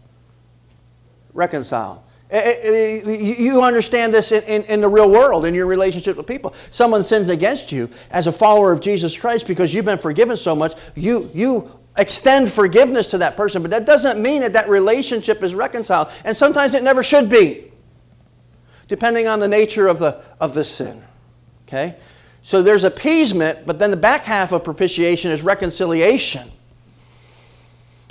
Reconciled. 1.35 2.00
Eh, 2.29 2.38
eh, 2.38 3.02
eh, 3.05 3.35
you 3.38 3.62
understand 3.62 4.12
this 4.12 4.33
in, 4.33 4.42
in, 4.44 4.64
in, 4.64 4.81
the 4.81 4.88
real 4.88 5.09
world 5.09 5.46
in 5.46 5.55
your 5.55 5.66
relationship 5.66 6.16
with 6.16 6.26
people. 6.26 6.55
Someone 6.70 7.05
sins 7.05 7.29
against 7.29 7.70
you 7.70 7.88
as 8.11 8.26
a 8.26 8.33
follower 8.33 8.72
of 8.72 8.81
jesus 8.81 9.16
christ 9.16 9.46
because 9.46 9.72
you've 9.72 9.85
been 9.85 9.96
forgiven 9.96 10.37
so 10.37 10.57
much 10.57 10.74
you, 10.96 11.31
you 11.33 11.70
extend 11.96 12.50
forgiveness 12.50 13.09
to 13.09 13.18
that 13.18 13.37
person. 13.37 13.62
But 13.62 13.70
that 13.70 13.87
doesn't 13.87 14.20
mean 14.20 14.42
that 14.42 14.52
that 14.52 14.68
relationship 14.68 15.42
is 15.42 15.55
reconciled. 15.55 16.09
And 16.24 16.37
sometimes 16.37 16.74
it 16.74 16.83
never 16.83 17.02
should 17.02 17.29
be 17.29 17.65
depending 18.88 19.27
on 19.27 19.40
the 19.40 19.49
nature 19.49 19.88
of 19.88 19.99
the, 19.99 20.22
of 20.40 20.55
the 20.55 20.64
sin. 20.64 21.03
Okay? 21.66 21.96
So 22.42 22.62
there's 22.62 22.85
appeasement, 22.85 23.66
but 23.66 23.79
then 23.79 23.90
the 23.90 23.96
back 23.96 24.25
half 24.25 24.53
of 24.53 24.62
propitiation 24.62 25.31
is 25.31 25.42
reconciliation 25.42 26.49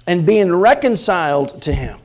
and 0.07 0.25
being 0.25 0.53
reconciled 0.53 1.61
to 1.63 1.73
Him. 1.73 1.99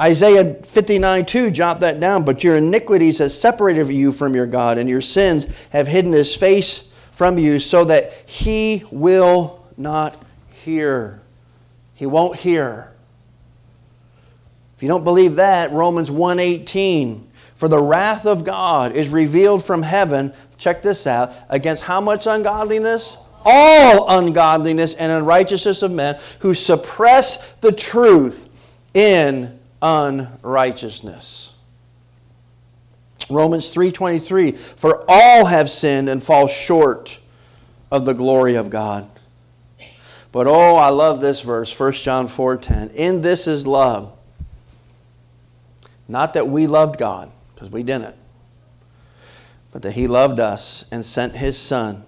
Isaiah 0.00 0.54
59 0.54 1.26
2, 1.26 1.50
jot 1.50 1.80
that 1.80 1.98
down. 1.98 2.24
But 2.24 2.44
your 2.44 2.56
iniquities 2.56 3.18
have 3.18 3.32
separated 3.32 3.88
you 3.88 4.12
from 4.12 4.34
your 4.34 4.46
God, 4.46 4.78
and 4.78 4.88
your 4.88 5.00
sins 5.00 5.46
have 5.70 5.88
hidden 5.88 6.12
His 6.12 6.36
face 6.36 6.92
from 7.10 7.38
you, 7.38 7.58
so 7.58 7.84
that 7.84 8.12
He 8.26 8.84
will 8.92 9.66
not 9.76 10.16
hear. 10.52 11.20
He 11.94 12.06
won't 12.06 12.36
hear. 12.36 12.92
If 14.78 14.84
you 14.84 14.88
don't 14.88 15.02
believe 15.02 15.34
that, 15.34 15.72
Romans 15.72 16.08
1:18, 16.08 17.26
for 17.56 17.66
the 17.66 17.82
wrath 17.82 18.26
of 18.26 18.44
God 18.44 18.92
is 18.92 19.08
revealed 19.08 19.64
from 19.64 19.82
heaven, 19.82 20.32
check 20.56 20.82
this 20.82 21.04
out, 21.04 21.32
against 21.48 21.82
how 21.82 22.00
much 22.00 22.28
ungodliness? 22.28 23.16
All 23.44 24.08
ungodliness 24.08 24.94
and 24.94 25.10
unrighteousness 25.10 25.82
of 25.82 25.90
men 25.90 26.16
who 26.38 26.54
suppress 26.54 27.54
the 27.54 27.72
truth 27.72 28.48
in 28.94 29.58
unrighteousness. 29.82 31.54
Romans 33.28 33.70
3:23 33.70 34.52
For 34.52 35.04
all 35.08 35.46
have 35.46 35.68
sinned 35.68 36.08
and 36.08 36.22
fall 36.22 36.46
short 36.46 37.18
of 37.90 38.04
the 38.04 38.14
glory 38.14 38.54
of 38.54 38.70
God. 38.70 39.08
But 40.30 40.46
oh, 40.46 40.76
I 40.76 40.90
love 40.90 41.20
this 41.20 41.40
verse, 41.40 41.72
1 41.72 42.04
John 42.04 42.28
4:10. 42.28 42.92
In 42.94 43.22
this 43.22 43.48
is 43.48 43.66
love 43.66 44.12
Not 46.08 46.34
that 46.34 46.48
we 46.48 46.66
loved 46.66 46.98
God, 46.98 47.30
because 47.54 47.70
we 47.70 47.82
didn't, 47.82 48.16
but 49.70 49.82
that 49.82 49.92
He 49.92 50.06
loved 50.08 50.40
us 50.40 50.86
and 50.90 51.04
sent 51.04 51.36
His 51.36 51.58
Son 51.58 52.04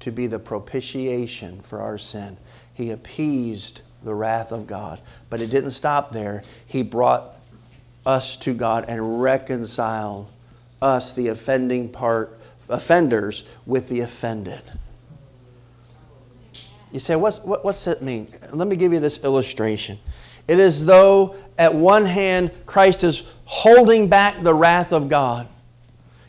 to 0.00 0.12
be 0.12 0.28
the 0.28 0.38
propitiation 0.38 1.60
for 1.60 1.80
our 1.80 1.98
sin. 1.98 2.36
He 2.72 2.92
appeased 2.92 3.82
the 4.04 4.14
wrath 4.14 4.52
of 4.52 4.66
God. 4.66 5.00
But 5.28 5.40
it 5.40 5.48
didn't 5.48 5.72
stop 5.72 6.12
there. 6.12 6.44
He 6.66 6.82
brought 6.82 7.24
us 8.06 8.36
to 8.38 8.54
God 8.54 8.84
and 8.88 9.20
reconciled 9.20 10.30
us, 10.80 11.12
the 11.12 11.28
offending 11.28 11.88
part, 11.88 12.38
offenders, 12.68 13.44
with 13.66 13.88
the 13.88 14.00
offended. 14.00 14.62
You 16.92 17.00
say, 17.00 17.16
what's, 17.16 17.40
what, 17.40 17.64
what's 17.64 17.84
that 17.84 18.00
mean? 18.00 18.28
Let 18.52 18.68
me 18.68 18.76
give 18.76 18.92
you 18.92 19.00
this 19.00 19.24
illustration. 19.24 19.98
It 20.48 20.58
is 20.58 20.86
though, 20.86 21.36
at 21.58 21.74
one 21.74 22.04
hand, 22.04 22.50
Christ 22.66 23.04
is 23.04 23.24
holding 23.44 24.08
back 24.08 24.42
the 24.42 24.54
wrath 24.54 24.92
of 24.92 25.08
God. 25.08 25.48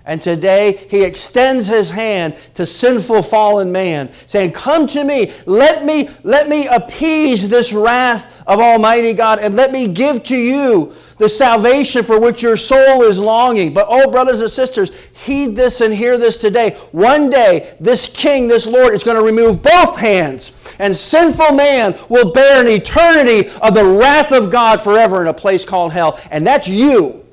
And 0.06 0.22
today, 0.22 0.88
he 0.90 1.04
extends 1.04 1.68
his 1.68 1.90
hand 1.90 2.38
to 2.54 2.66
sinful 2.66 3.24
fallen 3.24 3.74
man, 3.74 4.10
saying, 4.26 4.54
Come 4.54 4.88
to 4.88 5.04
me, 5.04 5.34
let 5.46 5.84
me, 5.84 6.10
let 6.24 6.48
me 6.48 6.66
appease 6.68 7.50
this 7.50 7.74
wrath 7.74 8.42
of 8.48 8.62
Almighty 8.62 9.14
God, 9.14 9.40
and 9.40 9.58
let 9.58 9.74
me 9.74 9.90
give 9.90 10.24
to 10.24 10.38
you 10.38 10.94
the 11.18 11.28
salvation 11.28 12.04
for 12.04 12.20
which 12.20 12.44
your 12.44 12.58
soul 12.58 13.02
is 13.04 13.20
longing. 13.20 13.74
But, 13.74 13.88
oh, 13.90 14.10
brothers 14.12 14.42
and 14.42 14.52
sisters, 14.52 15.08
heed 15.26 15.56
this 15.56 15.82
and 15.82 15.94
hear 15.94 16.18
this 16.18 16.38
today. 16.38 16.72
One 16.92 17.30
day, 17.30 17.76
this 17.80 18.08
King, 18.08 18.48
this 18.48 18.68
Lord, 18.68 18.94
is 18.94 19.04
going 19.04 19.18
to 19.18 19.24
remove 19.24 19.64
both 19.64 19.98
hands, 19.98 20.76
and 20.80 20.96
sinful 20.96 21.54
man 21.54 21.98
will 22.10 22.32
bear 22.32 22.62
an 22.62 22.68
eternity 22.68 23.50
of 23.62 23.74
the 23.74 23.86
wrath 23.86 24.32
of 24.32 24.52
God 24.52 24.80
forever 24.80 25.22
in 25.22 25.28
a 25.28 25.34
place 25.34 25.66
called 25.66 25.92
hell. 25.92 26.20
And 26.30 26.46
that's 26.46 26.68
you. 26.68 27.26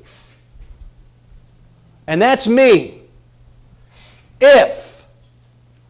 And 2.06 2.20
that's 2.20 2.48
me. 2.48 3.02
If 4.40 5.06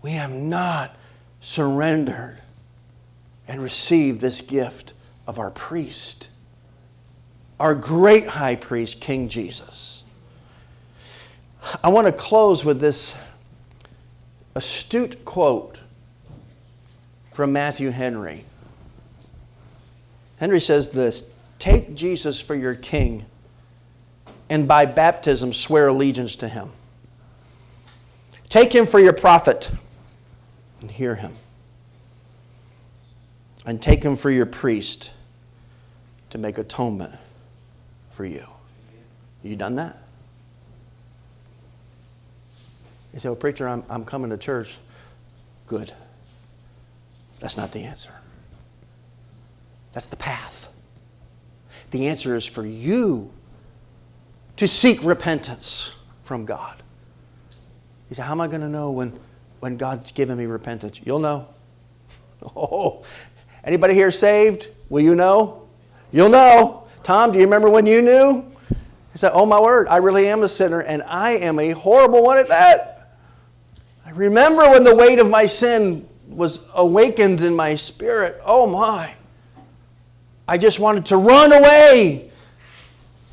we 0.02 0.12
have 0.12 0.32
not 0.32 0.94
surrendered 1.40 2.38
and 3.48 3.62
received 3.62 4.20
this 4.20 4.40
gift 4.40 4.92
of 5.26 5.38
our 5.38 5.50
priest 5.50 6.28
our 7.60 7.74
great 7.74 8.26
high 8.26 8.56
priest, 8.56 9.00
King 9.00 9.28
Jesus. 9.28 10.04
I 11.82 11.88
want 11.88 12.06
to 12.06 12.12
close 12.12 12.64
with 12.64 12.80
this 12.80 13.16
astute 14.54 15.24
quote 15.24 15.78
from 17.32 17.52
Matthew 17.52 17.90
Henry. 17.90 18.44
Henry 20.38 20.60
says 20.60 20.90
this 20.90 21.34
Take 21.58 21.94
Jesus 21.94 22.40
for 22.40 22.54
your 22.54 22.74
king, 22.74 23.24
and 24.50 24.68
by 24.68 24.84
baptism 24.84 25.52
swear 25.52 25.88
allegiance 25.88 26.36
to 26.36 26.48
him. 26.48 26.70
Take 28.48 28.72
him 28.72 28.86
for 28.86 29.00
your 29.00 29.12
prophet, 29.12 29.70
and 30.80 30.90
hear 30.90 31.14
him. 31.14 31.32
And 33.66 33.80
take 33.80 34.02
him 34.02 34.14
for 34.14 34.30
your 34.30 34.44
priest 34.44 35.12
to 36.30 36.38
make 36.38 36.58
atonement 36.58 37.14
for 38.14 38.24
you. 38.24 38.46
You 39.42 39.56
done 39.56 39.74
that? 39.76 39.98
You 43.12 43.20
say, 43.20 43.28
well, 43.28 43.36
preacher, 43.36 43.68
I'm, 43.68 43.82
I'm 43.90 44.04
coming 44.04 44.30
to 44.30 44.38
church. 44.38 44.78
Good. 45.66 45.92
That's 47.40 47.56
not 47.56 47.72
the 47.72 47.80
answer. 47.80 48.12
That's 49.92 50.06
the 50.06 50.16
path. 50.16 50.68
The 51.90 52.08
answer 52.08 52.34
is 52.34 52.46
for 52.46 52.64
you 52.64 53.32
to 54.56 54.66
seek 54.66 55.02
repentance 55.04 55.96
from 56.22 56.44
God. 56.44 56.76
You 58.08 58.16
say, 58.16 58.22
How 58.22 58.32
am 58.32 58.40
I 58.40 58.48
going 58.48 58.60
to 58.60 58.68
know 58.68 58.90
when, 58.90 59.18
when 59.60 59.76
God's 59.76 60.12
given 60.12 60.38
me 60.38 60.46
repentance? 60.46 61.00
You'll 61.04 61.18
know. 61.18 61.48
Oh, 62.56 63.04
anybody 63.62 63.94
here 63.94 64.10
saved? 64.10 64.68
Will 64.90 65.00
you 65.00 65.14
know? 65.14 65.66
You'll 66.12 66.28
know. 66.28 66.83
Tom, 67.04 67.32
do 67.32 67.38
you 67.38 67.44
remember 67.44 67.68
when 67.68 67.86
you 67.86 68.00
knew? 68.00 68.44
He 69.12 69.18
said, 69.18 69.32
Oh, 69.34 69.46
my 69.46 69.60
word, 69.60 69.86
I 69.88 69.98
really 69.98 70.26
am 70.26 70.42
a 70.42 70.48
sinner, 70.48 70.80
and 70.80 71.02
I 71.02 71.32
am 71.32 71.58
a 71.58 71.70
horrible 71.70 72.24
one 72.24 72.38
at 72.38 72.48
that. 72.48 73.10
I 74.04 74.10
remember 74.10 74.68
when 74.70 74.84
the 74.84 74.96
weight 74.96 75.18
of 75.18 75.30
my 75.30 75.46
sin 75.46 76.08
was 76.26 76.66
awakened 76.74 77.42
in 77.42 77.54
my 77.54 77.74
spirit. 77.74 78.40
Oh, 78.44 78.66
my. 78.66 79.14
I 80.48 80.58
just 80.58 80.80
wanted 80.80 81.06
to 81.06 81.18
run 81.18 81.52
away. 81.52 82.30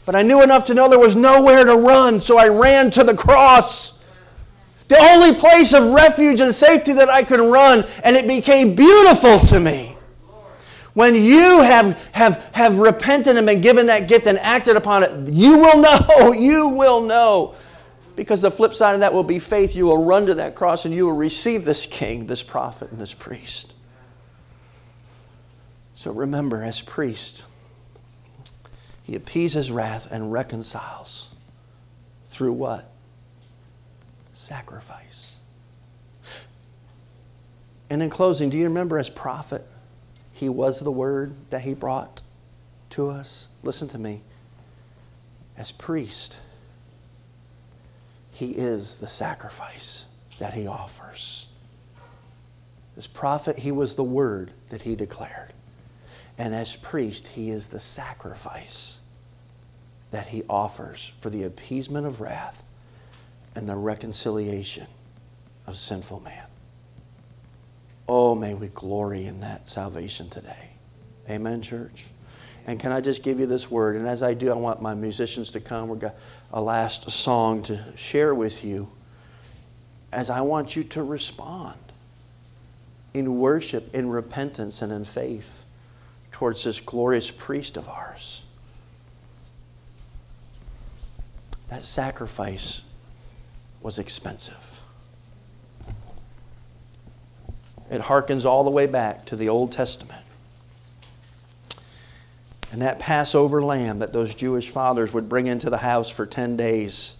But 0.05 0.15
I 0.15 0.21
knew 0.21 0.43
enough 0.43 0.65
to 0.65 0.73
know 0.73 0.89
there 0.89 0.99
was 0.99 1.15
nowhere 1.15 1.63
to 1.63 1.75
run, 1.75 2.19
so 2.19 2.37
I 2.37 2.49
ran 2.49 2.91
to 2.91 3.03
the 3.03 3.15
cross. 3.15 4.03
The 4.89 4.97
only 4.97 5.33
place 5.33 5.73
of 5.73 5.93
refuge 5.93 6.41
and 6.41 6.53
safety 6.53 6.91
that 6.93 7.09
I 7.09 7.23
could 7.23 7.39
run, 7.39 7.85
and 8.03 8.17
it 8.17 8.27
became 8.27 8.75
beautiful 8.75 9.39
to 9.39 9.59
me. 9.59 9.90
When 10.93 11.15
you 11.15 11.61
have, 11.61 12.09
have, 12.13 12.49
have 12.53 12.79
repented 12.79 13.37
and 13.37 13.47
been 13.47 13.61
given 13.61 13.85
that 13.85 14.07
gift 14.07 14.27
and 14.27 14.37
acted 14.39 14.75
upon 14.75 15.03
it, 15.03 15.33
you 15.33 15.57
will 15.57 15.81
know, 15.81 16.33
you 16.37 16.69
will 16.69 17.01
know. 17.01 17.55
Because 18.15 18.41
the 18.41 18.51
flip 18.51 18.73
side 18.73 18.93
of 18.93 18.99
that 18.99 19.13
will 19.13 19.23
be 19.23 19.39
faith. 19.39 19.73
You 19.73 19.85
will 19.85 20.03
run 20.03 20.25
to 20.25 20.33
that 20.35 20.53
cross 20.53 20.83
and 20.85 20.93
you 20.93 21.05
will 21.05 21.15
receive 21.15 21.63
this 21.63 21.85
king, 21.85 22.27
this 22.27 22.43
prophet, 22.43 22.91
and 22.91 22.99
this 22.99 23.13
priest. 23.13 23.73
So 25.95 26.11
remember, 26.11 26.63
as 26.63 26.81
priest, 26.81 27.43
he 29.03 29.15
appeases 29.15 29.71
wrath 29.71 30.07
and 30.11 30.31
reconciles. 30.31 31.29
Through 32.27 32.53
what? 32.53 32.91
Sacrifice. 34.33 35.37
And 37.89 38.01
in 38.01 38.09
closing, 38.09 38.49
do 38.49 38.57
you 38.57 38.65
remember 38.65 38.97
as 38.97 39.09
prophet? 39.09 39.65
He 40.41 40.49
was 40.49 40.79
the 40.79 40.91
word 40.91 41.35
that 41.51 41.61
He 41.61 41.75
brought 41.75 42.23
to 42.89 43.09
us. 43.09 43.49
Listen 43.61 43.87
to 43.89 43.99
me. 43.99 44.23
As 45.55 45.71
priest, 45.71 46.39
He 48.31 48.49
is 48.49 48.95
the 48.95 49.05
sacrifice 49.05 50.07
that 50.39 50.55
He 50.55 50.65
offers. 50.65 51.47
As 52.97 53.05
prophet, 53.05 53.55
He 53.55 53.71
was 53.71 53.93
the 53.93 54.03
word 54.03 54.49
that 54.69 54.81
He 54.81 54.95
declared. 54.95 55.53
And 56.39 56.55
as 56.55 56.75
priest, 56.75 57.27
He 57.27 57.51
is 57.51 57.67
the 57.67 57.79
sacrifice 57.79 58.99
that 60.09 60.25
He 60.25 60.41
offers 60.49 61.13
for 61.21 61.29
the 61.29 61.43
appeasement 61.43 62.07
of 62.07 62.19
wrath 62.19 62.63
and 63.53 63.69
the 63.69 63.75
reconciliation 63.75 64.87
of 65.67 65.77
sinful 65.77 66.21
man. 66.21 66.47
Oh, 68.13 68.35
may 68.35 68.55
we 68.55 68.67
glory 68.67 69.25
in 69.25 69.39
that 69.39 69.69
salvation 69.69 70.29
today. 70.29 70.71
Amen, 71.29 71.61
church. 71.61 72.07
And 72.67 72.77
can 72.77 72.91
I 72.91 72.99
just 72.99 73.23
give 73.23 73.39
you 73.39 73.45
this 73.45 73.71
word? 73.71 73.95
And 73.95 74.05
as 74.05 74.21
I 74.21 74.33
do, 74.33 74.51
I 74.51 74.55
want 74.55 74.81
my 74.81 74.93
musicians 74.93 75.51
to 75.51 75.61
come. 75.61 75.87
We've 75.87 75.97
got 75.97 76.15
a 76.51 76.61
last 76.61 77.09
song 77.09 77.63
to 77.63 77.81
share 77.95 78.35
with 78.35 78.65
you. 78.65 78.91
As 80.11 80.29
I 80.29 80.41
want 80.41 80.75
you 80.75 80.83
to 80.83 81.01
respond 81.01 81.79
in 83.13 83.39
worship, 83.39 83.95
in 83.95 84.09
repentance, 84.09 84.81
and 84.81 84.91
in 84.91 85.05
faith 85.05 85.63
towards 86.33 86.65
this 86.65 86.81
glorious 86.81 87.31
priest 87.31 87.77
of 87.77 87.87
ours. 87.87 88.43
That 91.69 91.85
sacrifice 91.85 92.83
was 93.81 93.99
expensive. 93.99 94.70
It 97.91 97.99
harkens 98.01 98.45
all 98.45 98.63
the 98.63 98.71
way 98.71 98.87
back 98.87 99.25
to 99.25 99.35
the 99.35 99.49
Old 99.49 99.73
Testament. 99.73 100.23
And 102.71 102.81
that 102.81 102.99
Passover 102.99 103.61
lamb 103.61 103.99
that 103.99 104.13
those 104.13 104.33
Jewish 104.33 104.69
fathers 104.69 105.13
would 105.13 105.27
bring 105.27 105.47
into 105.47 105.69
the 105.69 105.77
house 105.77 106.09
for 106.09 106.25
10 106.25 106.55
days, 106.55 107.17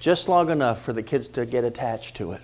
just 0.00 0.30
long 0.30 0.48
enough 0.48 0.80
for 0.80 0.94
the 0.94 1.02
kids 1.02 1.28
to 1.28 1.44
get 1.44 1.62
attached 1.64 2.16
to 2.16 2.32
it. 2.32 2.40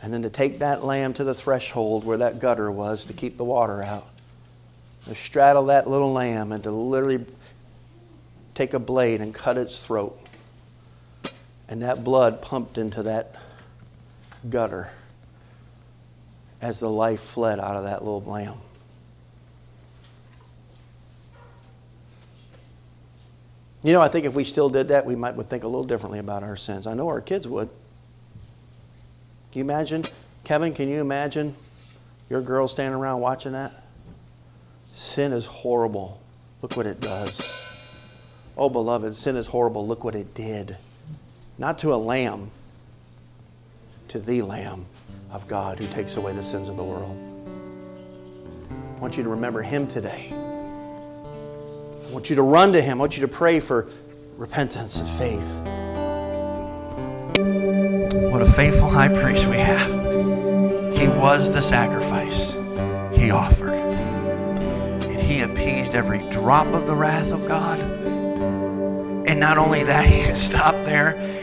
And 0.00 0.14
then 0.14 0.22
to 0.22 0.30
take 0.30 0.60
that 0.60 0.82
lamb 0.82 1.12
to 1.14 1.24
the 1.24 1.34
threshold 1.34 2.06
where 2.06 2.16
that 2.16 2.38
gutter 2.38 2.70
was 2.70 3.04
to 3.04 3.12
keep 3.12 3.36
the 3.36 3.44
water 3.44 3.82
out. 3.82 4.08
To 5.04 5.14
straddle 5.14 5.66
that 5.66 5.90
little 5.90 6.12
lamb 6.12 6.52
and 6.52 6.62
to 6.64 6.70
literally 6.70 7.26
take 8.54 8.72
a 8.72 8.78
blade 8.78 9.20
and 9.20 9.34
cut 9.34 9.58
its 9.58 9.84
throat. 9.84 10.18
And 11.68 11.82
that 11.82 12.02
blood 12.02 12.40
pumped 12.40 12.78
into 12.78 13.02
that 13.02 13.34
gutter 14.48 14.90
as 16.60 16.80
the 16.80 16.90
life 16.90 17.20
fled 17.20 17.58
out 17.58 17.76
of 17.76 17.84
that 17.84 18.04
little 18.04 18.22
lamb. 18.22 18.58
You 23.82 23.94
know, 23.94 24.00
I 24.00 24.08
think 24.08 24.26
if 24.26 24.34
we 24.34 24.44
still 24.44 24.68
did 24.68 24.88
that, 24.88 25.06
we 25.06 25.16
might 25.16 25.34
would 25.36 25.48
think 25.48 25.64
a 25.64 25.66
little 25.66 25.84
differently 25.84 26.18
about 26.18 26.42
our 26.42 26.56
sins. 26.56 26.86
I 26.86 26.92
know 26.94 27.08
our 27.08 27.22
kids 27.22 27.48
would. 27.48 27.68
Can 29.52 29.58
you 29.58 29.64
imagine? 29.64 30.04
Kevin, 30.44 30.74
can 30.74 30.88
you 30.88 31.00
imagine 31.00 31.54
your 32.28 32.42
girl 32.42 32.68
standing 32.68 32.94
around 32.94 33.20
watching 33.20 33.52
that? 33.52 33.72
Sin 34.92 35.32
is 35.32 35.46
horrible. 35.46 36.20
Look 36.60 36.76
what 36.76 36.86
it 36.86 37.00
does. 37.00 37.56
Oh, 38.56 38.68
beloved, 38.68 39.16
sin 39.16 39.36
is 39.36 39.46
horrible. 39.46 39.86
Look 39.86 40.04
what 40.04 40.14
it 40.14 40.34
did. 40.34 40.76
Not 41.56 41.78
to 41.78 41.94
a 41.94 41.96
lamb, 41.96 42.50
to 44.10 44.18
the 44.18 44.42
Lamb 44.42 44.84
of 45.30 45.46
God 45.46 45.78
who 45.78 45.86
takes 45.86 46.16
away 46.16 46.32
the 46.32 46.42
sins 46.42 46.68
of 46.68 46.76
the 46.76 46.82
world. 46.82 47.16
I 48.96 49.00
want 49.00 49.16
you 49.16 49.22
to 49.22 49.28
remember 49.28 49.62
Him 49.62 49.86
today. 49.86 50.30
I 50.32 52.12
want 52.12 52.28
you 52.28 52.34
to 52.34 52.42
run 52.42 52.72
to 52.72 52.82
Him. 52.82 52.98
I 52.98 53.02
want 53.02 53.16
you 53.16 53.20
to 53.20 53.28
pray 53.28 53.60
for 53.60 53.86
repentance 54.36 54.98
and 54.98 55.08
faith. 55.10 55.60
What 58.32 58.42
a 58.42 58.50
faithful 58.50 58.88
high 58.88 59.06
priest 59.06 59.46
we 59.46 59.58
have. 59.58 59.88
He 60.98 61.06
was 61.06 61.54
the 61.54 61.62
sacrifice 61.62 62.54
He 63.16 63.30
offered. 63.30 63.74
And 63.74 65.20
He 65.20 65.42
appeased 65.42 65.94
every 65.94 66.18
drop 66.30 66.66
of 66.74 66.88
the 66.88 66.96
wrath 66.96 67.30
of 67.32 67.46
God. 67.46 67.78
And 69.28 69.38
not 69.38 69.56
only 69.56 69.84
that, 69.84 70.04
He 70.08 70.24
stopped 70.34 70.84
there. 70.84 71.39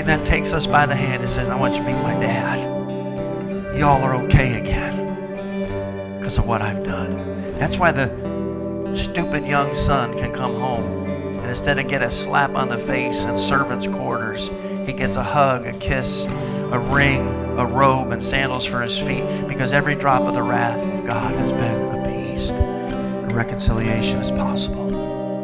He 0.00 0.06
then 0.06 0.24
takes 0.24 0.54
us 0.54 0.66
by 0.66 0.86
the 0.86 0.96
hand 0.96 1.20
and 1.20 1.30
says, 1.30 1.50
I 1.50 1.60
want 1.60 1.74
you 1.74 1.82
to 1.82 1.86
meet 1.86 2.02
my 2.02 2.14
dad. 2.14 3.76
Y'all 3.76 4.02
are 4.02 4.14
okay 4.24 4.58
again 4.58 6.16
because 6.18 6.38
of 6.38 6.46
what 6.46 6.62
I've 6.62 6.82
done. 6.82 7.18
That's 7.58 7.78
why 7.78 7.92
the 7.92 8.96
stupid 8.96 9.46
young 9.46 9.74
son 9.74 10.16
can 10.16 10.32
come 10.32 10.54
home 10.54 11.06
and 11.06 11.44
instead 11.44 11.78
of 11.78 11.86
get 11.86 12.00
a 12.00 12.10
slap 12.10 12.54
on 12.54 12.70
the 12.70 12.78
face 12.78 13.26
and 13.26 13.38
servant's 13.38 13.86
quarters, 13.86 14.48
he 14.86 14.94
gets 14.94 15.16
a 15.16 15.22
hug, 15.22 15.66
a 15.66 15.74
kiss, 15.74 16.24
a 16.24 16.78
ring, 16.78 17.20
a 17.58 17.66
robe, 17.66 18.10
and 18.12 18.24
sandals 18.24 18.64
for 18.64 18.80
his 18.80 18.98
feet 18.98 19.46
because 19.48 19.74
every 19.74 19.96
drop 19.96 20.22
of 20.22 20.32
the 20.32 20.42
wrath 20.42 20.82
of 20.94 21.04
God 21.04 21.34
has 21.34 21.52
been 21.52 22.00
appeased. 22.00 22.54
And 22.54 23.32
reconciliation 23.32 24.16
is 24.20 24.30
possible. 24.30 24.88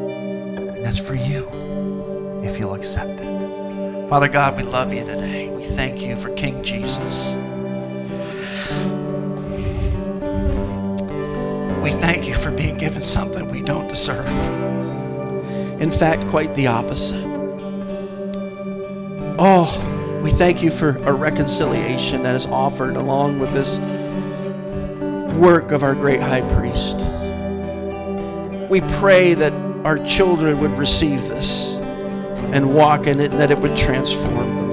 And 0.09 0.83
that's 0.83 0.99
for 0.99 1.15
you 1.15 1.47
if 2.43 2.59
you'll 2.59 2.73
accept. 2.73 3.16
Father 4.09 4.29
God, 4.29 4.57
we 4.57 4.63
love 4.63 4.95
you 4.95 5.05
today. 5.05 5.49
We 5.49 5.65
thank 5.65 6.01
you 6.01 6.15
for 6.17 6.33
King 6.35 6.63
Jesus. 6.63 7.35
We 11.83 11.91
thank 11.91 12.29
you 12.29 12.35
for 12.37 12.53
being 12.53 12.79
given 12.79 13.03
something 13.03 13.51
we 13.51 13.63
don't 13.63 13.89
deserve. 13.89 14.29
In 15.81 15.91
fact, 15.91 16.25
quite 16.29 16.55
the 16.55 16.69
opposite. 16.69 17.25
Oh, 19.41 20.21
we 20.23 20.31
thank 20.31 20.63
you 20.63 20.71
for 20.71 20.91
a 20.99 21.13
reconciliation 21.13 22.23
that 22.23 22.37
is 22.37 22.47
offered 22.47 22.95
along 22.95 23.41
with 23.41 23.53
this 23.55 23.81
work 25.35 25.73
of 25.73 25.83
our 25.83 25.97
great 25.97 26.21
high 26.21 26.49
priest. 26.55 26.97
We 28.71 28.83
pray 29.01 29.35
that 29.35 29.53
our 29.85 29.99
children 30.07 30.61
would 30.61 30.79
receive 30.79 31.23
this 31.23 31.76
and 32.53 32.75
walk 32.75 33.07
in 33.07 33.21
it, 33.21 33.31
and 33.33 33.41
that 33.41 33.51
it 33.51 33.59
would 33.59 33.77
transform 33.77 34.57
them. 34.57 34.71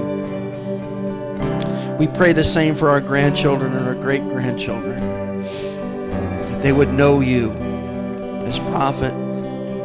We 1.98 2.08
pray 2.08 2.32
the 2.32 2.44
same 2.44 2.74
for 2.74 2.90
our 2.90 3.00
grandchildren 3.00 3.72
and 3.72 3.86
our 3.86 3.94
great 3.94 4.22
grandchildren. 4.22 4.98
That 5.42 6.62
they 6.62 6.72
would 6.72 6.92
know 6.92 7.20
you 7.20 7.52
as 8.46 8.58
prophet, 8.58 9.12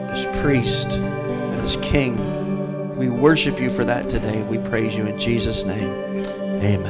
as 0.10 0.26
priest, 0.42 0.88
and 0.90 1.62
as 1.62 1.78
king. 1.78 2.18
We 2.96 3.10
worship 3.10 3.60
you 3.62 3.70
for 3.70 3.86
that 3.86 4.10
today. 4.10 4.42
We 4.44 4.58
praise 4.58 4.96
you 4.96 5.06
in 5.06 5.20
Jesus' 5.20 5.66
name. 5.66 5.90
Amen. 6.62 6.90